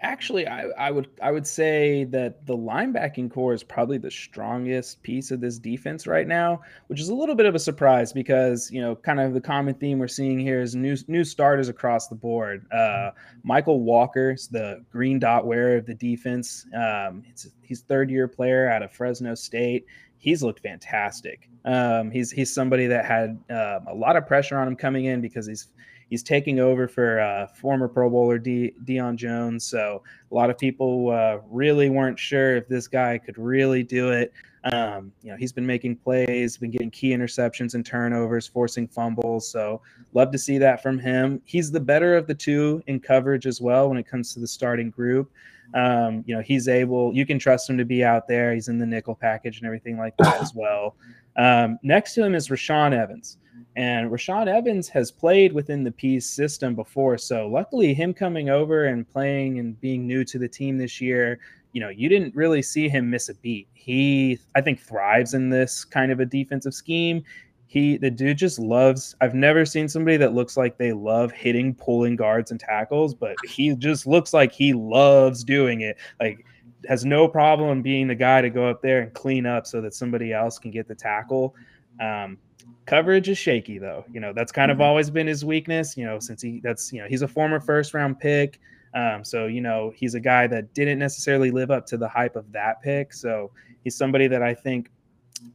actually 0.00 0.46
I, 0.46 0.66
I 0.78 0.90
would 0.90 1.08
I 1.22 1.32
would 1.32 1.46
say 1.46 2.04
that 2.04 2.46
the 2.46 2.56
linebacking 2.56 3.30
core 3.30 3.52
is 3.52 3.64
probably 3.64 3.98
the 3.98 4.10
strongest 4.10 5.02
piece 5.02 5.30
of 5.30 5.40
this 5.40 5.58
defense 5.58 6.06
right 6.06 6.26
now, 6.26 6.60
which 6.86 7.00
is 7.00 7.08
a 7.08 7.14
little 7.14 7.34
bit 7.34 7.46
of 7.46 7.54
a 7.54 7.58
surprise 7.58 8.12
because 8.12 8.70
you 8.70 8.80
know 8.80 8.94
kind 8.96 9.20
of 9.20 9.34
the 9.34 9.40
common 9.40 9.74
theme 9.74 9.98
we're 9.98 10.08
seeing 10.08 10.38
here 10.38 10.60
is 10.60 10.74
new 10.74 10.96
new 11.08 11.24
starters 11.24 11.68
across 11.68 12.08
the 12.08 12.14
board. 12.14 12.66
Uh, 12.72 13.10
Mykal 13.46 13.80
Walker's 13.80 14.48
the 14.48 14.84
green 14.90 15.18
dot 15.18 15.46
wearer 15.46 15.76
of 15.76 15.86
the 15.86 15.94
defense. 15.94 16.66
Um, 16.74 17.22
he's 17.62 17.80
third 17.82 18.10
year 18.10 18.28
player 18.28 18.68
out 18.70 18.82
of 18.82 18.92
Fresno 18.92 19.34
State. 19.34 19.86
He's 20.20 20.42
looked 20.42 20.60
fantastic. 20.60 21.48
Um, 21.64 22.10
he's 22.10 22.30
he's 22.30 22.52
somebody 22.52 22.86
that 22.86 23.04
had 23.04 23.38
uh, 23.50 23.80
a 23.88 23.94
lot 23.94 24.16
of 24.16 24.26
pressure 24.26 24.58
on 24.58 24.68
him 24.68 24.76
coming 24.76 25.06
in 25.06 25.20
because 25.20 25.46
he's 25.46 25.68
He's 26.08 26.22
taking 26.22 26.58
over 26.58 26.88
for 26.88 27.20
uh, 27.20 27.46
former 27.48 27.88
Pro 27.88 28.08
Bowler 28.08 28.38
De- 28.38 28.74
Deion 28.84 29.16
Jones. 29.16 29.64
So 29.64 30.02
a 30.30 30.34
lot 30.34 30.50
of 30.50 30.58
people 30.58 31.10
uh, 31.10 31.38
really 31.50 31.90
weren't 31.90 32.18
sure 32.18 32.56
if 32.56 32.68
this 32.68 32.88
guy 32.88 33.18
could 33.18 33.38
really 33.38 33.82
do 33.82 34.10
it. 34.10 34.32
Um, 34.72 35.12
you 35.22 35.30
know, 35.30 35.36
he's 35.36 35.52
been 35.52 35.66
making 35.66 35.96
plays, 35.96 36.56
been 36.56 36.70
getting 36.70 36.90
key 36.90 37.10
interceptions 37.10 37.74
and 37.74 37.84
turnovers, 37.84 38.46
forcing 38.46 38.88
fumbles. 38.88 39.48
So 39.48 39.80
love 40.14 40.30
to 40.32 40.38
see 40.38 40.58
that 40.58 40.82
from 40.82 40.98
him. 40.98 41.40
He's 41.44 41.70
the 41.70 41.80
better 41.80 42.16
of 42.16 42.26
the 42.26 42.34
two 42.34 42.82
in 42.86 43.00
coverage 43.00 43.46
as 43.46 43.60
well 43.60 43.88
when 43.88 43.98
it 43.98 44.06
comes 44.06 44.34
to 44.34 44.40
the 44.40 44.48
starting 44.48 44.90
group. 44.90 45.30
Um, 45.74 46.24
you 46.26 46.34
know, 46.34 46.40
he's 46.40 46.66
able, 46.66 47.14
you 47.14 47.26
can 47.26 47.38
trust 47.38 47.68
him 47.68 47.76
to 47.78 47.84
be 47.84 48.02
out 48.02 48.26
there. 48.26 48.54
He's 48.54 48.68
in 48.68 48.78
the 48.78 48.86
nickel 48.86 49.14
package 49.14 49.58
and 49.58 49.66
everything 49.66 49.98
like 49.98 50.16
that 50.18 50.40
as 50.40 50.54
well. 50.54 50.96
Um, 51.36 51.78
next 51.82 52.14
to 52.14 52.24
him 52.24 52.34
is 52.34 52.48
Rashaan 52.48 52.92
Evans. 52.92 53.38
And 53.76 54.10
Rashaan 54.10 54.48
Evans 54.48 54.88
has 54.88 55.10
played 55.10 55.52
within 55.52 55.84
the 55.84 55.92
Pees 55.92 56.28
system 56.28 56.74
before. 56.74 57.16
So 57.16 57.46
luckily, 57.46 57.94
him 57.94 58.12
coming 58.12 58.50
over 58.50 58.86
and 58.86 59.08
playing 59.08 59.60
and 59.60 59.80
being 59.80 60.06
new 60.06 60.24
to 60.24 60.38
the 60.38 60.48
team 60.48 60.78
this 60.78 61.00
year, 61.00 61.38
you 61.72 61.80
know, 61.80 61.88
you 61.88 62.08
didn't 62.08 62.34
really 62.34 62.62
see 62.62 62.88
him 62.88 63.10
miss 63.10 63.28
a 63.28 63.34
beat. 63.34 63.68
He, 63.74 64.38
I 64.54 64.60
think, 64.60 64.80
thrives 64.80 65.34
in 65.34 65.50
this 65.50 65.84
kind 65.84 66.12
of 66.12 66.20
a 66.20 66.26
defensive 66.26 66.74
scheme. 66.74 67.22
He, 67.66 67.98
the 67.98 68.10
dude 68.10 68.38
just 68.38 68.58
loves. 68.58 69.14
I've 69.20 69.34
never 69.34 69.66
seen 69.66 69.88
somebody 69.88 70.16
that 70.16 70.32
looks 70.32 70.56
like 70.56 70.78
they 70.78 70.92
love 70.92 71.32
hitting, 71.32 71.74
pulling 71.74 72.16
guards 72.16 72.50
and 72.50 72.58
tackles, 72.58 73.14
but 73.14 73.36
he 73.46 73.74
just 73.76 74.06
looks 74.06 74.32
like 74.32 74.52
he 74.52 74.72
loves 74.72 75.44
doing 75.44 75.82
it. 75.82 75.98
Like, 76.18 76.44
has 76.88 77.04
no 77.04 77.28
problem 77.28 77.82
being 77.82 78.06
the 78.06 78.14
guy 78.14 78.40
to 78.40 78.50
go 78.50 78.68
up 78.68 78.80
there 78.82 79.00
and 79.00 79.12
clean 79.12 79.46
up 79.46 79.66
so 79.66 79.80
that 79.80 79.94
somebody 79.94 80.32
else 80.32 80.58
can 80.58 80.70
get 80.70 80.88
the 80.88 80.94
tackle. 80.94 81.54
Um, 82.00 82.38
Coverage 82.86 83.28
is 83.28 83.36
shaky 83.36 83.78
though. 83.78 84.04
You 84.10 84.20
know, 84.20 84.32
that's 84.32 84.52
kind 84.52 84.70
of 84.70 84.76
mm-hmm. 84.76 84.84
always 84.84 85.10
been 85.10 85.26
his 85.26 85.44
weakness, 85.44 85.96
you 85.96 86.06
know, 86.06 86.18
since 86.18 86.40
he 86.40 86.60
that's, 86.62 86.90
you 86.90 87.02
know, 87.02 87.08
he's 87.08 87.20
a 87.20 87.28
former 87.28 87.60
first 87.60 87.92
round 87.92 88.18
pick. 88.18 88.60
Um, 88.94 89.24
so, 89.24 89.46
you 89.46 89.60
know, 89.60 89.92
he's 89.94 90.14
a 90.14 90.20
guy 90.20 90.46
that 90.46 90.72
didn't 90.74 90.98
necessarily 90.98 91.50
live 91.50 91.70
up 91.70 91.86
to 91.86 91.96
the 91.96 92.08
hype 92.08 92.36
of 92.36 92.50
that 92.52 92.82
pick. 92.82 93.12
So 93.12 93.50
he's 93.84 93.96
somebody 93.96 94.26
that 94.28 94.42
I 94.42 94.54
think 94.54 94.90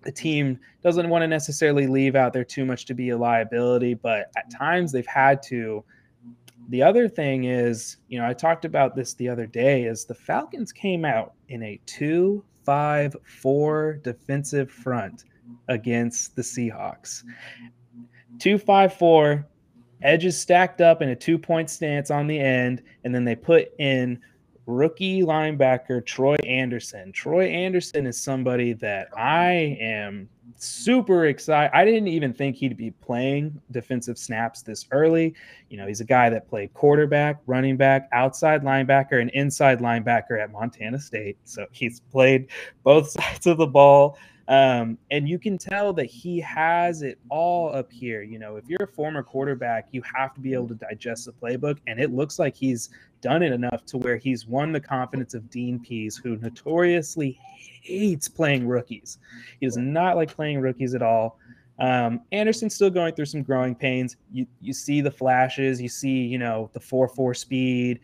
the 0.02 0.12
team 0.12 0.60
doesn't 0.82 1.10
want 1.10 1.24
to 1.24 1.28
necessarily 1.28 1.88
leave 1.88 2.16
out 2.16 2.34
there 2.34 2.44
too 2.44 2.66
much 2.66 2.86
to 2.86 2.94
be 2.94 3.10
a 3.10 3.18
liability, 3.18 3.94
but 3.94 4.32
at 4.38 4.50
times 4.50 4.92
they've 4.92 5.06
had 5.06 5.42
to. 5.44 5.84
The 6.70 6.82
other 6.82 7.10
thing 7.10 7.44
is, 7.44 7.98
you 8.08 8.20
know, 8.20 8.26
I 8.26 8.34
talked 8.34 8.64
about 8.64 8.96
this 8.96 9.14
the 9.16 9.28
other 9.28 9.46
day, 9.46 9.84
is 9.84 10.06
the 10.06 10.16
Falcons 10.16 10.72
came 10.72 11.04
out 11.04 11.34
in 11.50 11.62
a 11.64 11.80
two, 11.86 12.44
five, 12.64 13.16
four 13.26 14.00
defensive 14.04 14.72
front 14.72 15.26
against 15.68 16.36
the 16.36 16.42
Seahawks. 16.42 17.24
254 18.40 19.46
edges 20.04 20.40
stacked 20.40 20.82
up 20.82 21.02
in 21.02 21.10
a 21.10 21.16
two 21.16 21.38
point 21.38 21.70
stance 21.70 22.12
on 22.12 22.28
the 22.28 22.40
end, 22.40 22.84
and 23.04 23.14
then 23.14 23.24
they 23.24 23.36
put 23.36 23.72
in 23.80 24.20
rookie 24.66 25.24
linebacker 25.24 26.06
Troy 26.06 26.36
Andersen. 26.46 27.12
Troy 27.12 27.48
Andersen 27.48 28.08
is 28.08 28.22
somebody 28.22 28.74
that 28.74 29.10
I 29.18 29.78
am 29.80 30.30
super 30.56 31.26
excited. 31.26 31.72
I 31.74 31.86
didn't 31.86 32.08
even 32.08 32.34
think 32.34 32.56
he'd 32.56 32.78
be 32.78 32.92
playing 32.92 33.60
defensive 33.72 34.18
snaps 34.18 34.62
this 34.62 34.86
early. 34.92 35.36
You 35.70 35.78
know, 35.78 35.88
he's 35.88 36.02
a 36.02 36.06
guy 36.06 36.30
that 36.30 36.48
played 36.48 36.74
quarterback, 36.74 37.42
running 37.46 37.78
back, 37.78 38.10
outside 38.14 38.64
linebacker, 38.64 39.22
and 39.22 39.30
inside 39.32 39.80
linebacker 39.80 40.42
at 40.42 40.52
Montana 40.52 41.00
State. 41.00 41.38
So 41.44 41.66
he's 41.72 42.00
played 42.00 42.48
both 42.84 43.10
sides 43.10 43.48
of 43.48 43.58
the 43.58 43.68
ball. 43.68 44.18
Um, 44.48 44.98
and 45.10 45.28
you 45.28 45.40
can 45.40 45.58
tell 45.58 45.94
that 45.94 46.06
he 46.06 46.40
has 46.42 47.02
it 47.02 47.18
all 47.30 47.74
up 47.74 47.92
here. 47.92 48.24
You 48.24 48.40
know, 48.40 48.58
if 48.58 48.68
you're 48.68 48.84
a 48.84 48.88
former 48.88 49.24
quarterback, 49.24 49.88
you 49.92 50.02
have 50.02 50.34
to 50.34 50.42
be 50.42 50.54
able 50.54 50.68
to 50.68 50.76
digest 50.76 51.26
the 51.26 51.32
playbook. 51.32 51.78
And 51.88 52.00
it 52.00 52.12
looks 52.12 52.40
like 52.40 52.56
he's 52.56 52.90
done 53.22 53.42
it 53.42 53.54
enough 53.54 53.86
to 53.86 53.98
where 53.98 54.18
he's 54.18 54.46
won 54.46 54.74
the 54.74 54.82
confidence 54.82 55.34
of 55.34 55.50
Dean 55.50 55.80
Pees, 55.80 56.18
who 56.18 56.36
notoriously 56.38 57.40
hates 57.82 58.28
playing 58.28 58.68
rookies. 58.68 59.18
He 59.60 59.66
does 59.66 59.78
not 59.78 60.18
like 60.18 60.36
playing 60.36 60.60
rookies 60.60 60.94
at 60.94 61.02
all. 61.02 61.40
Um, 61.80 62.22
Andersen's 62.32 62.76
still 62.76 62.90
going 62.90 63.16
through 63.16 63.26
some 63.26 63.42
growing 63.42 63.76
pains. 63.76 64.18
You 64.32 64.46
you 64.62 64.74
see 64.74 65.02
the 65.02 65.10
flashes, 65.10 65.82
you 65.82 65.90
see, 65.90 66.24
you 66.24 66.38
know, 66.38 66.70
the 66.74 66.80
4-4 66.80 67.36
speed, 67.36 68.00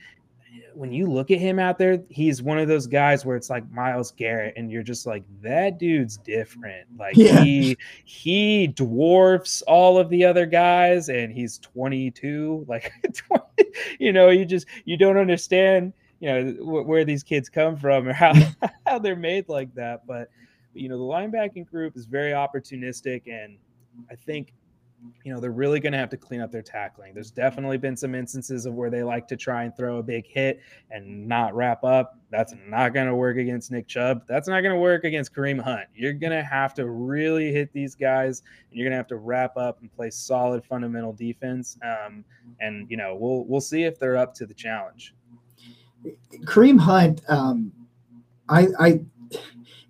when 0.73 0.91
you 0.91 1.07
look 1.07 1.31
at 1.31 1.39
him 1.39 1.59
out 1.59 1.77
there, 1.77 2.01
he's 2.09 2.41
one 2.41 2.57
of 2.57 2.67
those 2.67 2.87
guys 2.87 3.25
where 3.25 3.35
it's 3.35 3.49
like 3.49 3.69
Myles 3.71 4.11
Garrett, 4.11 4.53
and 4.55 4.71
you're 4.71 4.83
just 4.83 5.05
like, 5.05 5.23
that 5.41 5.77
dude's 5.77 6.17
different. 6.17 6.87
Like 6.97 7.15
yeah. 7.15 7.43
he 7.43 7.77
he 8.05 8.67
dwarfs 8.67 9.61
all 9.63 9.97
of 9.97 10.09
the 10.09 10.23
other 10.23 10.45
guys, 10.45 11.09
and 11.09 11.31
he's 11.31 11.57
22. 11.59 12.65
Like 12.67 12.91
20, 13.13 13.43
you 13.99 14.13
know, 14.13 14.29
you 14.29 14.45
just 14.45 14.67
you 14.85 14.97
don't 14.97 15.17
understand, 15.17 15.93
you 16.19 16.29
know, 16.29 16.51
wh- 16.63 16.87
where 16.87 17.05
these 17.05 17.23
kids 17.23 17.49
come 17.49 17.75
from 17.77 18.07
or 18.07 18.13
how 18.13 18.33
how 18.85 18.99
they're 18.99 19.15
made 19.15 19.49
like 19.49 19.73
that. 19.75 20.05
But 20.07 20.29
you 20.73 20.89
know, 20.89 20.97
the 20.97 21.03
linebacking 21.03 21.69
group 21.69 21.97
is 21.97 22.05
very 22.05 22.31
opportunistic, 22.31 23.23
and 23.27 23.57
I 24.09 24.15
think 24.15 24.53
you 25.23 25.33
know, 25.33 25.39
they're 25.39 25.51
really 25.51 25.79
going 25.79 25.91
to 25.93 25.97
have 25.97 26.09
to 26.09 26.17
clean 26.17 26.41
up 26.41 26.51
their 26.51 26.61
tackling. 26.61 27.13
There's 27.13 27.31
definitely 27.31 27.77
been 27.77 27.95
some 27.95 28.15
instances 28.15 28.65
of 28.65 28.73
where 28.73 28.89
they 28.89 29.03
like 29.03 29.27
to 29.29 29.37
try 29.37 29.63
and 29.63 29.75
throw 29.75 29.97
a 29.97 30.03
big 30.03 30.25
hit 30.25 30.61
and 30.91 31.27
not 31.27 31.55
wrap 31.55 31.83
up. 31.83 32.17
That's 32.31 32.53
not 32.67 32.93
going 32.93 33.07
to 33.07 33.15
work 33.15 33.37
against 33.37 33.71
Nick 33.71 33.87
Chubb. 33.87 34.23
That's 34.27 34.47
not 34.47 34.61
going 34.61 34.73
to 34.73 34.79
work 34.79 35.03
against 35.03 35.33
Kareem 35.33 35.61
Hunt. 35.61 35.87
You're 35.95 36.13
going 36.13 36.31
to 36.31 36.43
have 36.43 36.73
to 36.75 36.89
really 36.89 37.51
hit 37.51 37.71
these 37.73 37.95
guys, 37.95 38.43
and 38.69 38.79
you're 38.79 38.85
going 38.85 38.93
to 38.93 38.97
have 38.97 39.07
to 39.07 39.17
wrap 39.17 39.57
up 39.57 39.81
and 39.81 39.91
play 39.91 40.09
solid 40.09 40.63
fundamental 40.63 41.13
defense. 41.13 41.77
Um, 41.83 42.23
and 42.59 42.89
you 42.89 42.97
know, 42.97 43.15
we'll 43.15 43.45
we'll 43.45 43.61
see 43.61 43.83
if 43.83 43.99
they're 43.99 44.17
up 44.17 44.33
to 44.35 44.45
the 44.45 44.53
challenge. 44.53 45.13
Kareem 46.45 46.79
Hunt, 46.79 47.21
um, 47.27 47.71
I 48.47 48.67
I 48.79 48.99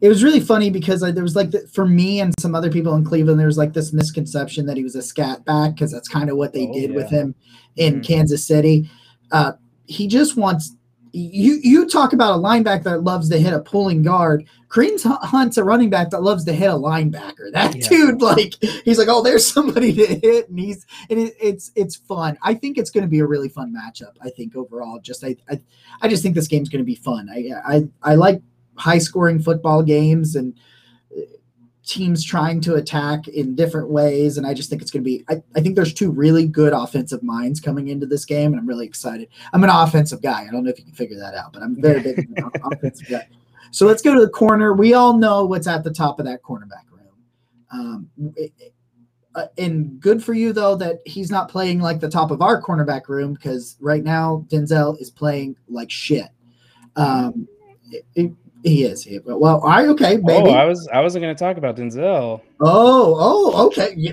it 0.02 0.08
was 0.08 0.24
really 0.24 0.40
funny 0.40 0.70
because 0.70 1.02
there 1.02 1.24
was 1.24 1.36
like 1.36 1.52
the, 1.52 1.68
for 1.68 1.86
me 1.86 2.22
and 2.22 2.34
some 2.40 2.56
other 2.56 2.72
people 2.72 2.96
in 2.96 3.04
Cleveland, 3.04 3.40
there 3.40 3.48
was 3.48 3.58
like 3.58 3.74
this 3.74 3.92
misconception 3.92 4.66
that 4.66 4.78
he 4.78 4.84
was 4.84 4.96
a 4.96 5.02
scat 5.02 5.44
back 5.44 5.74
because 5.74 5.92
that's 5.92 6.08
kind 6.08 6.30
of 6.30 6.38
what 6.38 6.54
they 6.54 6.68
oh, 6.68 6.74
did 6.74 6.92
yeah. 6.92 6.96
with 6.96 7.10
him 7.10 7.36
in 7.76 7.96
mm-hmm. 7.96 8.02
Kansas 8.02 8.46
City. 8.46 8.90
Uh, 9.32 9.54
he 9.86 10.08
just 10.08 10.38
wants 10.38 10.76
you. 11.12 11.60
You 11.62 11.88
talk 11.88 12.14
about 12.14 12.36
a 12.36 12.42
linebacker 12.42 12.84
that 12.84 13.04
loves 13.04 13.30
to 13.30 13.40
hit 13.40 13.54
a 13.54 13.60
pulling 13.60 14.02
guard. 14.02 14.48
Kareem 14.70 15.02
Hunt's 15.24 15.58
a 15.58 15.64
running 15.64 15.90
back 15.90 16.12
that 16.12 16.22
loves 16.22 16.46
to 16.46 16.54
hit 16.54 16.70
a 16.70 16.74
linebacker. 16.74 17.52
That 17.52 17.76
yeah. 17.76 17.90
dude, 17.90 18.22
like, 18.22 18.54
he's 18.86 19.00
like, 19.00 19.08
oh, 19.10 19.24
there's 19.24 19.46
somebody 19.46 19.92
to 19.94 20.06
hit, 20.06 20.50
and 20.50 20.60
he's 20.60 20.86
and 21.10 21.20
it, 21.20 21.36
it's 21.42 21.72
it's 21.76 21.96
fun. 21.96 22.38
I 22.44 22.54
think 22.54 22.78
it's 22.78 22.92
going 22.92 23.04
to 23.04 23.10
be 23.10 23.20
a 23.20 23.26
really 23.26 23.50
fun 23.50 23.74
matchup. 23.76 24.14
I 24.22 24.30
think 24.30 24.56
overall, 24.56 25.00
just 25.00 25.26
I 25.26 25.36
I, 25.50 25.60
I 26.02 26.08
just 26.08 26.24
think 26.24 26.36
this 26.36 26.48
game's 26.48 26.70
going 26.70 26.80
to 26.80 26.86
be 26.86 26.96
fun. 26.96 27.28
I 27.30 27.50
I 27.66 27.88
I 28.04 28.16
like 28.16 28.42
high 28.80 28.98
scoring 28.98 29.40
football 29.40 29.84
games 29.84 30.36
and 30.36 30.58
uh, 31.16 31.22
teams 31.86 32.24
trying 32.24 32.62
to 32.62 32.76
attack 32.76 33.28
in 33.28 33.56
different 33.56 33.90
ways. 33.90 34.38
And 34.38 34.48
I 34.48 34.54
just 34.54 34.70
think 34.70 34.82
it's 34.82 34.92
going 34.92 35.04
to 35.04 35.06
be, 35.06 35.24
I, 35.30 35.42
I 35.56 35.62
think 35.62 35.76
there's 35.76 35.94
two 35.94 36.12
really 36.12 36.48
good 36.48 36.74
offensive 36.74 37.22
minds 37.24 37.60
coming 37.60 37.90
into 37.90 38.06
this 38.06 38.26
game. 38.26 38.52
And 38.52 38.60
I'm 38.60 38.68
really 38.68 38.86
excited. 38.86 39.28
I'm 39.54 39.64
an 39.64 39.70
offensive 39.70 40.22
guy. 40.22 40.46
I 40.48 40.52
don't 40.52 40.64
know 40.64 40.70
if 40.70 40.80
you 40.80 40.86
can 40.86 40.94
figure 40.94 41.20
that 41.20 41.36
out, 41.36 41.54
but 41.54 41.62
I'm 41.62 41.80
very 41.82 42.02
big 42.02 42.28
offensive 42.64 43.08
guy. 43.08 43.28
So 43.72 43.86
let's 43.86 44.02
go 44.02 44.16
to 44.16 44.22
the 44.22 44.30
corner. 44.30 44.74
We 44.74 44.94
all 44.94 45.14
know 45.14 45.46
what's 45.46 45.68
at 45.68 45.84
the 45.84 45.94
top 45.94 46.20
of 46.20 46.26
that 46.26 46.42
cornerback 46.42 46.90
room. 46.92 47.14
Um, 47.72 48.10
it, 48.36 48.52
uh, 49.36 49.46
and 49.58 50.00
good 50.00 50.24
for 50.24 50.34
you 50.34 50.52
though 50.54 50.76
that 50.76 51.00
he's 51.06 51.30
not 51.30 51.50
playing 51.50 51.80
like 51.80 52.00
the 52.00 52.10
top 52.10 52.32
of 52.32 52.42
our 52.42 52.62
cornerback 52.62 53.08
room 53.08 53.34
because 53.34 53.78
right 53.80 54.04
now 54.04 54.44
Denzel 54.50 55.00
is 55.00 55.12
playing 55.12 55.56
like 55.68 55.92
shit. 55.92 56.30
Um, 56.96 57.48
it, 57.92 58.06
it, 58.16 58.32
he 58.64 58.84
is. 58.84 59.04
He, 59.04 59.20
well, 59.26 59.64
I 59.66 59.86
okay, 59.88 60.18
maybe. 60.18 60.50
Oh, 60.50 60.54
I 60.54 60.66
was 60.66 60.88
I 60.94 61.02
wasn't 61.02 61.24
going 61.24 61.36
to 61.36 61.40
talk 61.40 61.58
about 61.58 61.76
Denzel. 61.78 62.42
Oh, 62.62 63.16
oh, 63.20 63.68
okay. 63.68 63.94
Yeah. 63.98 64.12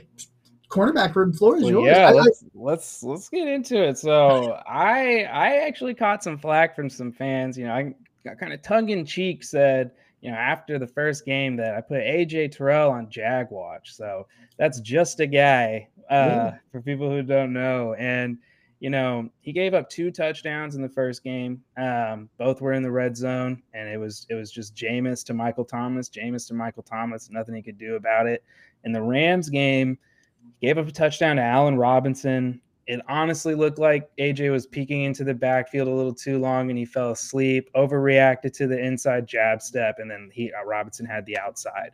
Cornerback 0.68 1.14
room 1.14 1.32
floor 1.32 1.56
is 1.56 1.62
Well, 1.62 1.72
yours. 1.72 1.86
yeah, 1.96 2.08
I- 2.08 2.10
I- 2.10 2.12
let's 2.12 2.44
let's 2.54 3.02
let's 3.02 3.28
get 3.28 3.46
into 3.48 3.82
it. 3.82 3.98
So 3.98 4.60
I 4.68 5.22
I 5.24 5.56
actually 5.66 5.94
caught 5.94 6.22
some 6.24 6.38
flack 6.38 6.74
from 6.74 6.90
some 6.90 7.12
fans. 7.12 7.56
You 7.56 7.66
know, 7.66 7.72
I 7.74 7.94
got 8.24 8.38
kind 8.38 8.52
of 8.52 8.62
tongue 8.62 8.88
in 8.88 9.04
cheek 9.06 9.44
said, 9.44 9.92
you 10.20 10.30
know, 10.30 10.36
after 10.36 10.78
the 10.78 10.86
first 10.86 11.24
game 11.24 11.56
that 11.56 11.74
I 11.76 11.80
put 11.80 11.98
AJ 12.00 12.52
Terrell 12.56 12.90
on 12.90 13.08
Jag 13.08 13.50
Watch. 13.52 13.94
So 13.94 14.26
that's 14.58 14.80
just 14.80 15.20
a 15.20 15.26
guy 15.26 15.88
uh, 16.10 16.14
Yeah. 16.14 16.54
for 16.72 16.82
people 16.82 17.08
who 17.10 17.22
don't 17.22 17.52
know. 17.52 17.94
And 17.94 18.38
you 18.80 18.90
know, 18.90 19.28
he 19.40 19.52
gave 19.52 19.72
up 19.72 19.88
two 19.88 20.10
touchdowns 20.10 20.74
in 20.74 20.82
the 20.82 20.88
first 20.88 21.24
game. 21.24 21.62
Um, 21.78 22.28
both 22.38 22.60
were 22.60 22.74
in 22.74 22.82
the 22.82 22.90
red 22.90 23.16
zone, 23.16 23.62
and 23.72 23.88
it 23.88 23.96
was 23.96 24.26
it 24.28 24.34
was 24.34 24.50
just 24.50 24.74
Jameis 24.74 25.24
to 25.26 25.34
Michael 25.34 25.64
Thomas, 25.64 26.10
Jameis 26.10 26.46
to 26.48 26.54
Michael 26.54 26.82
Thomas. 26.82 27.30
Nothing 27.30 27.54
he 27.54 27.62
could 27.62 27.78
do 27.78 27.96
about 27.96 28.26
it. 28.26 28.44
In 28.84 28.92
the 28.92 29.02
Rams 29.02 29.48
game, 29.48 29.98
gave 30.60 30.78
up 30.78 30.88
a 30.88 30.92
touchdown 30.92 31.36
to 31.36 31.42
Allen 31.42 31.76
Robinson. 31.76 32.60
It 32.86 33.00
honestly 33.08 33.56
looked 33.56 33.80
like 33.80 34.08
AJ 34.16 34.52
was 34.52 34.66
peeking 34.66 35.02
into 35.02 35.24
the 35.24 35.34
backfield 35.34 35.88
a 35.88 35.92
little 35.92 36.14
too 36.14 36.38
long 36.38 36.70
and 36.70 36.78
he 36.78 36.84
fell 36.84 37.10
asleep, 37.10 37.68
overreacted 37.74 38.52
to 38.52 38.68
the 38.68 38.78
inside 38.78 39.26
jab 39.26 39.60
step, 39.60 39.96
and 39.98 40.08
then 40.08 40.30
he 40.32 40.52
uh, 40.52 40.64
Robinson 40.64 41.04
had 41.04 41.26
the 41.26 41.36
outside. 41.36 41.90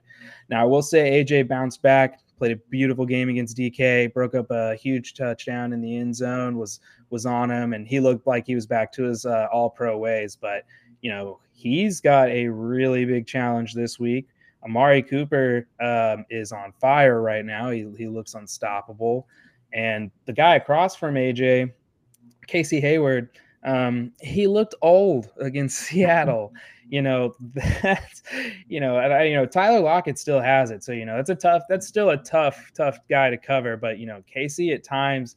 Now 0.50 0.62
I 0.62 0.64
will 0.64 0.82
say 0.82 1.24
AJ 1.24 1.48
bounced 1.48 1.80
back, 1.80 2.20
played 2.42 2.56
a 2.58 2.60
beautiful 2.70 3.06
game 3.06 3.28
against 3.28 3.56
DK, 3.56 4.12
broke 4.12 4.34
up 4.34 4.50
a 4.50 4.74
huge 4.74 5.14
touchdown 5.14 5.72
in 5.72 5.80
the 5.80 5.96
end 5.96 6.16
zone, 6.16 6.58
was 6.58 6.80
was 7.10 7.24
on 7.24 7.48
him, 7.48 7.72
and 7.72 7.86
he 7.86 8.00
looked 8.00 8.26
like 8.26 8.44
he 8.44 8.56
was 8.56 8.66
back 8.66 8.90
to 8.94 9.04
his 9.04 9.24
uh, 9.24 9.46
all 9.52 9.70
pro 9.70 9.96
ways. 9.96 10.34
But 10.34 10.64
you 11.02 11.10
know 11.12 11.38
he's 11.52 12.00
got 12.00 12.30
a 12.30 12.48
really 12.48 13.04
big 13.04 13.28
challenge 13.28 13.74
this 13.74 14.00
week. 14.00 14.26
Amari 14.64 15.04
Cooper 15.04 15.68
um, 15.80 16.24
is 16.30 16.50
on 16.50 16.72
fire 16.80 17.22
right 17.22 17.44
now. 17.44 17.70
He, 17.70 17.88
he 17.96 18.08
looks 18.08 18.34
unstoppable. 18.34 19.28
And 19.72 20.10
the 20.26 20.32
guy 20.32 20.56
across 20.56 20.96
from 20.96 21.14
AJ, 21.14 21.72
Casey 22.48 22.80
Hayward, 22.80 23.38
um, 23.64 24.12
he 24.20 24.46
looked 24.46 24.74
old 24.82 25.30
against 25.40 25.78
Seattle. 25.86 26.52
You 26.88 27.00
know, 27.00 27.34
that's, 27.82 28.22
you 28.68 28.80
know, 28.80 28.98
and 28.98 29.12
I, 29.12 29.24
you 29.24 29.34
know, 29.34 29.46
Tyler 29.46 29.80
Lockett 29.80 30.18
still 30.18 30.40
has 30.40 30.70
it. 30.70 30.84
So, 30.84 30.92
you 30.92 31.06
know, 31.06 31.16
that's 31.16 31.30
a 31.30 31.34
tough, 31.34 31.62
that's 31.68 31.86
still 31.86 32.10
a 32.10 32.18
tough, 32.18 32.70
tough 32.74 32.98
guy 33.08 33.30
to 33.30 33.38
cover. 33.38 33.76
But, 33.78 33.98
you 33.98 34.06
know, 34.06 34.22
Casey 34.26 34.72
at 34.72 34.84
times 34.84 35.36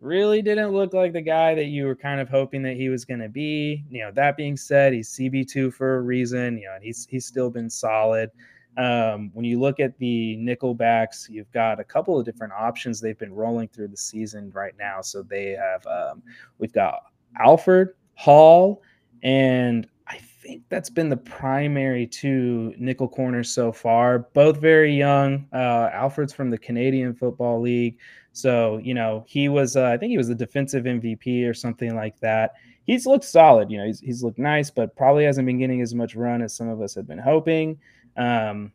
really 0.00 0.42
didn't 0.42 0.72
look 0.72 0.92
like 0.92 1.12
the 1.12 1.20
guy 1.22 1.54
that 1.54 1.66
you 1.66 1.86
were 1.86 1.94
kind 1.94 2.20
of 2.20 2.28
hoping 2.28 2.62
that 2.62 2.76
he 2.76 2.90
was 2.90 3.06
going 3.06 3.20
to 3.20 3.28
be. 3.30 3.84
You 3.88 4.02
know, 4.02 4.10
that 4.12 4.36
being 4.36 4.58
said, 4.58 4.92
he's 4.92 5.08
CB2 5.10 5.72
for 5.72 5.96
a 5.96 6.02
reason, 6.02 6.58
you 6.58 6.66
know, 6.66 6.74
and 6.74 6.84
he's, 6.84 7.06
he's 7.08 7.24
still 7.24 7.50
been 7.50 7.70
solid. 7.70 8.30
Um, 8.76 9.30
when 9.34 9.44
you 9.44 9.58
look 9.58 9.80
at 9.80 9.98
the 9.98 10.36
nickel 10.36 10.74
backs, 10.74 11.28
you've 11.30 11.50
got 11.52 11.80
a 11.80 11.84
couple 11.84 12.18
of 12.18 12.24
different 12.24 12.52
options 12.52 13.00
they've 13.00 13.18
been 13.18 13.34
rolling 13.34 13.68
through 13.68 13.88
the 13.88 13.96
season 13.96 14.50
right 14.54 14.74
now. 14.78 15.00
So 15.00 15.22
they 15.22 15.50
have, 15.50 15.86
um, 15.86 16.22
we've 16.58 16.72
got 16.72 17.09
Alfred 17.38 17.90
Hall, 18.14 18.82
and 19.22 19.86
I 20.06 20.18
think 20.18 20.62
that's 20.68 20.90
been 20.90 21.08
the 21.08 21.16
primary 21.16 22.06
two 22.06 22.74
nickel 22.78 23.08
corners 23.08 23.50
so 23.50 23.72
far. 23.72 24.20
Both 24.34 24.58
very 24.58 24.94
young. 24.94 25.46
Uh, 25.52 25.90
Alfred's 25.92 26.32
from 26.32 26.50
the 26.50 26.58
Canadian 26.58 27.14
Football 27.14 27.60
League. 27.60 27.98
So, 28.32 28.78
you 28.78 28.94
know, 28.94 29.24
he 29.26 29.48
was, 29.48 29.76
uh, 29.76 29.86
I 29.86 29.96
think 29.96 30.10
he 30.10 30.18
was 30.18 30.28
the 30.28 30.34
defensive 30.34 30.84
MVP 30.84 31.48
or 31.48 31.54
something 31.54 31.94
like 31.96 32.18
that. 32.20 32.52
He's 32.84 33.06
looked 33.06 33.24
solid. 33.24 33.70
You 33.70 33.78
know, 33.78 33.86
he's, 33.86 34.00
he's 34.00 34.22
looked 34.22 34.38
nice, 34.38 34.70
but 34.70 34.96
probably 34.96 35.24
hasn't 35.24 35.46
been 35.46 35.58
getting 35.58 35.80
as 35.80 35.94
much 35.94 36.14
run 36.14 36.42
as 36.42 36.54
some 36.54 36.68
of 36.68 36.80
us 36.80 36.94
had 36.94 37.06
been 37.06 37.18
hoping. 37.18 37.78
Um, 38.16 38.72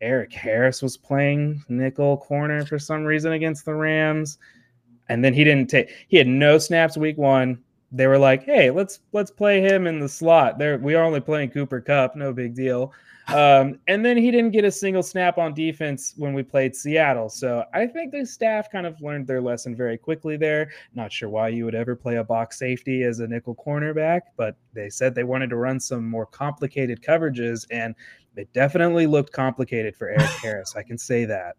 Erik 0.00 0.32
Harris 0.32 0.82
was 0.82 0.96
playing 0.96 1.62
nickel 1.68 2.18
corner 2.18 2.64
for 2.66 2.78
some 2.78 3.04
reason 3.04 3.32
against 3.32 3.64
the 3.64 3.74
Rams, 3.74 4.38
and 5.08 5.24
then 5.24 5.32
he 5.32 5.44
didn't 5.44 5.68
take. 5.68 5.90
He 6.08 6.16
had 6.16 6.26
no 6.26 6.58
snaps 6.58 6.96
week 6.96 7.16
one. 7.16 7.62
They 7.92 8.06
were 8.06 8.18
like, 8.18 8.44
"Hey, 8.44 8.70
let's 8.70 9.00
let's 9.12 9.30
play 9.30 9.60
him 9.60 9.86
in 9.86 10.00
the 10.00 10.08
slot." 10.08 10.58
There, 10.58 10.78
we 10.78 10.94
are 10.94 11.04
only 11.04 11.20
playing 11.20 11.50
Cooper 11.50 11.80
Kupp, 11.80 12.16
no 12.16 12.32
big 12.32 12.54
deal. 12.54 12.92
Um, 13.28 13.80
and 13.88 14.04
then 14.04 14.16
he 14.16 14.30
didn't 14.30 14.52
get 14.52 14.64
a 14.64 14.70
single 14.70 15.02
snap 15.02 15.36
on 15.36 15.52
defense 15.52 16.14
when 16.16 16.32
we 16.32 16.44
played 16.44 16.76
Seattle. 16.76 17.28
So 17.28 17.64
I 17.74 17.86
think 17.86 18.12
the 18.12 18.24
staff 18.24 18.70
kind 18.70 18.86
of 18.86 19.00
learned 19.00 19.26
their 19.26 19.40
lesson 19.40 19.74
very 19.74 19.98
quickly 19.98 20.36
there. 20.36 20.70
Not 20.94 21.12
sure 21.12 21.28
why 21.28 21.48
you 21.48 21.64
would 21.64 21.74
ever 21.74 21.96
play 21.96 22.16
a 22.16 22.24
box 22.24 22.56
safety 22.56 23.02
as 23.02 23.18
a 23.18 23.26
nickel 23.26 23.56
cornerback, 23.56 24.20
but 24.36 24.56
they 24.74 24.88
said 24.88 25.12
they 25.14 25.24
wanted 25.24 25.50
to 25.50 25.56
run 25.56 25.80
some 25.80 26.08
more 26.08 26.26
complicated 26.26 27.02
coverages, 27.02 27.66
and 27.72 27.96
it 28.36 28.52
definitely 28.52 29.08
looked 29.08 29.32
complicated 29.32 29.96
for 29.96 30.08
Erik 30.08 30.20
Harris. 30.42 30.76
I 30.76 30.84
can 30.84 30.96
say 30.98 31.24
that. 31.24 31.56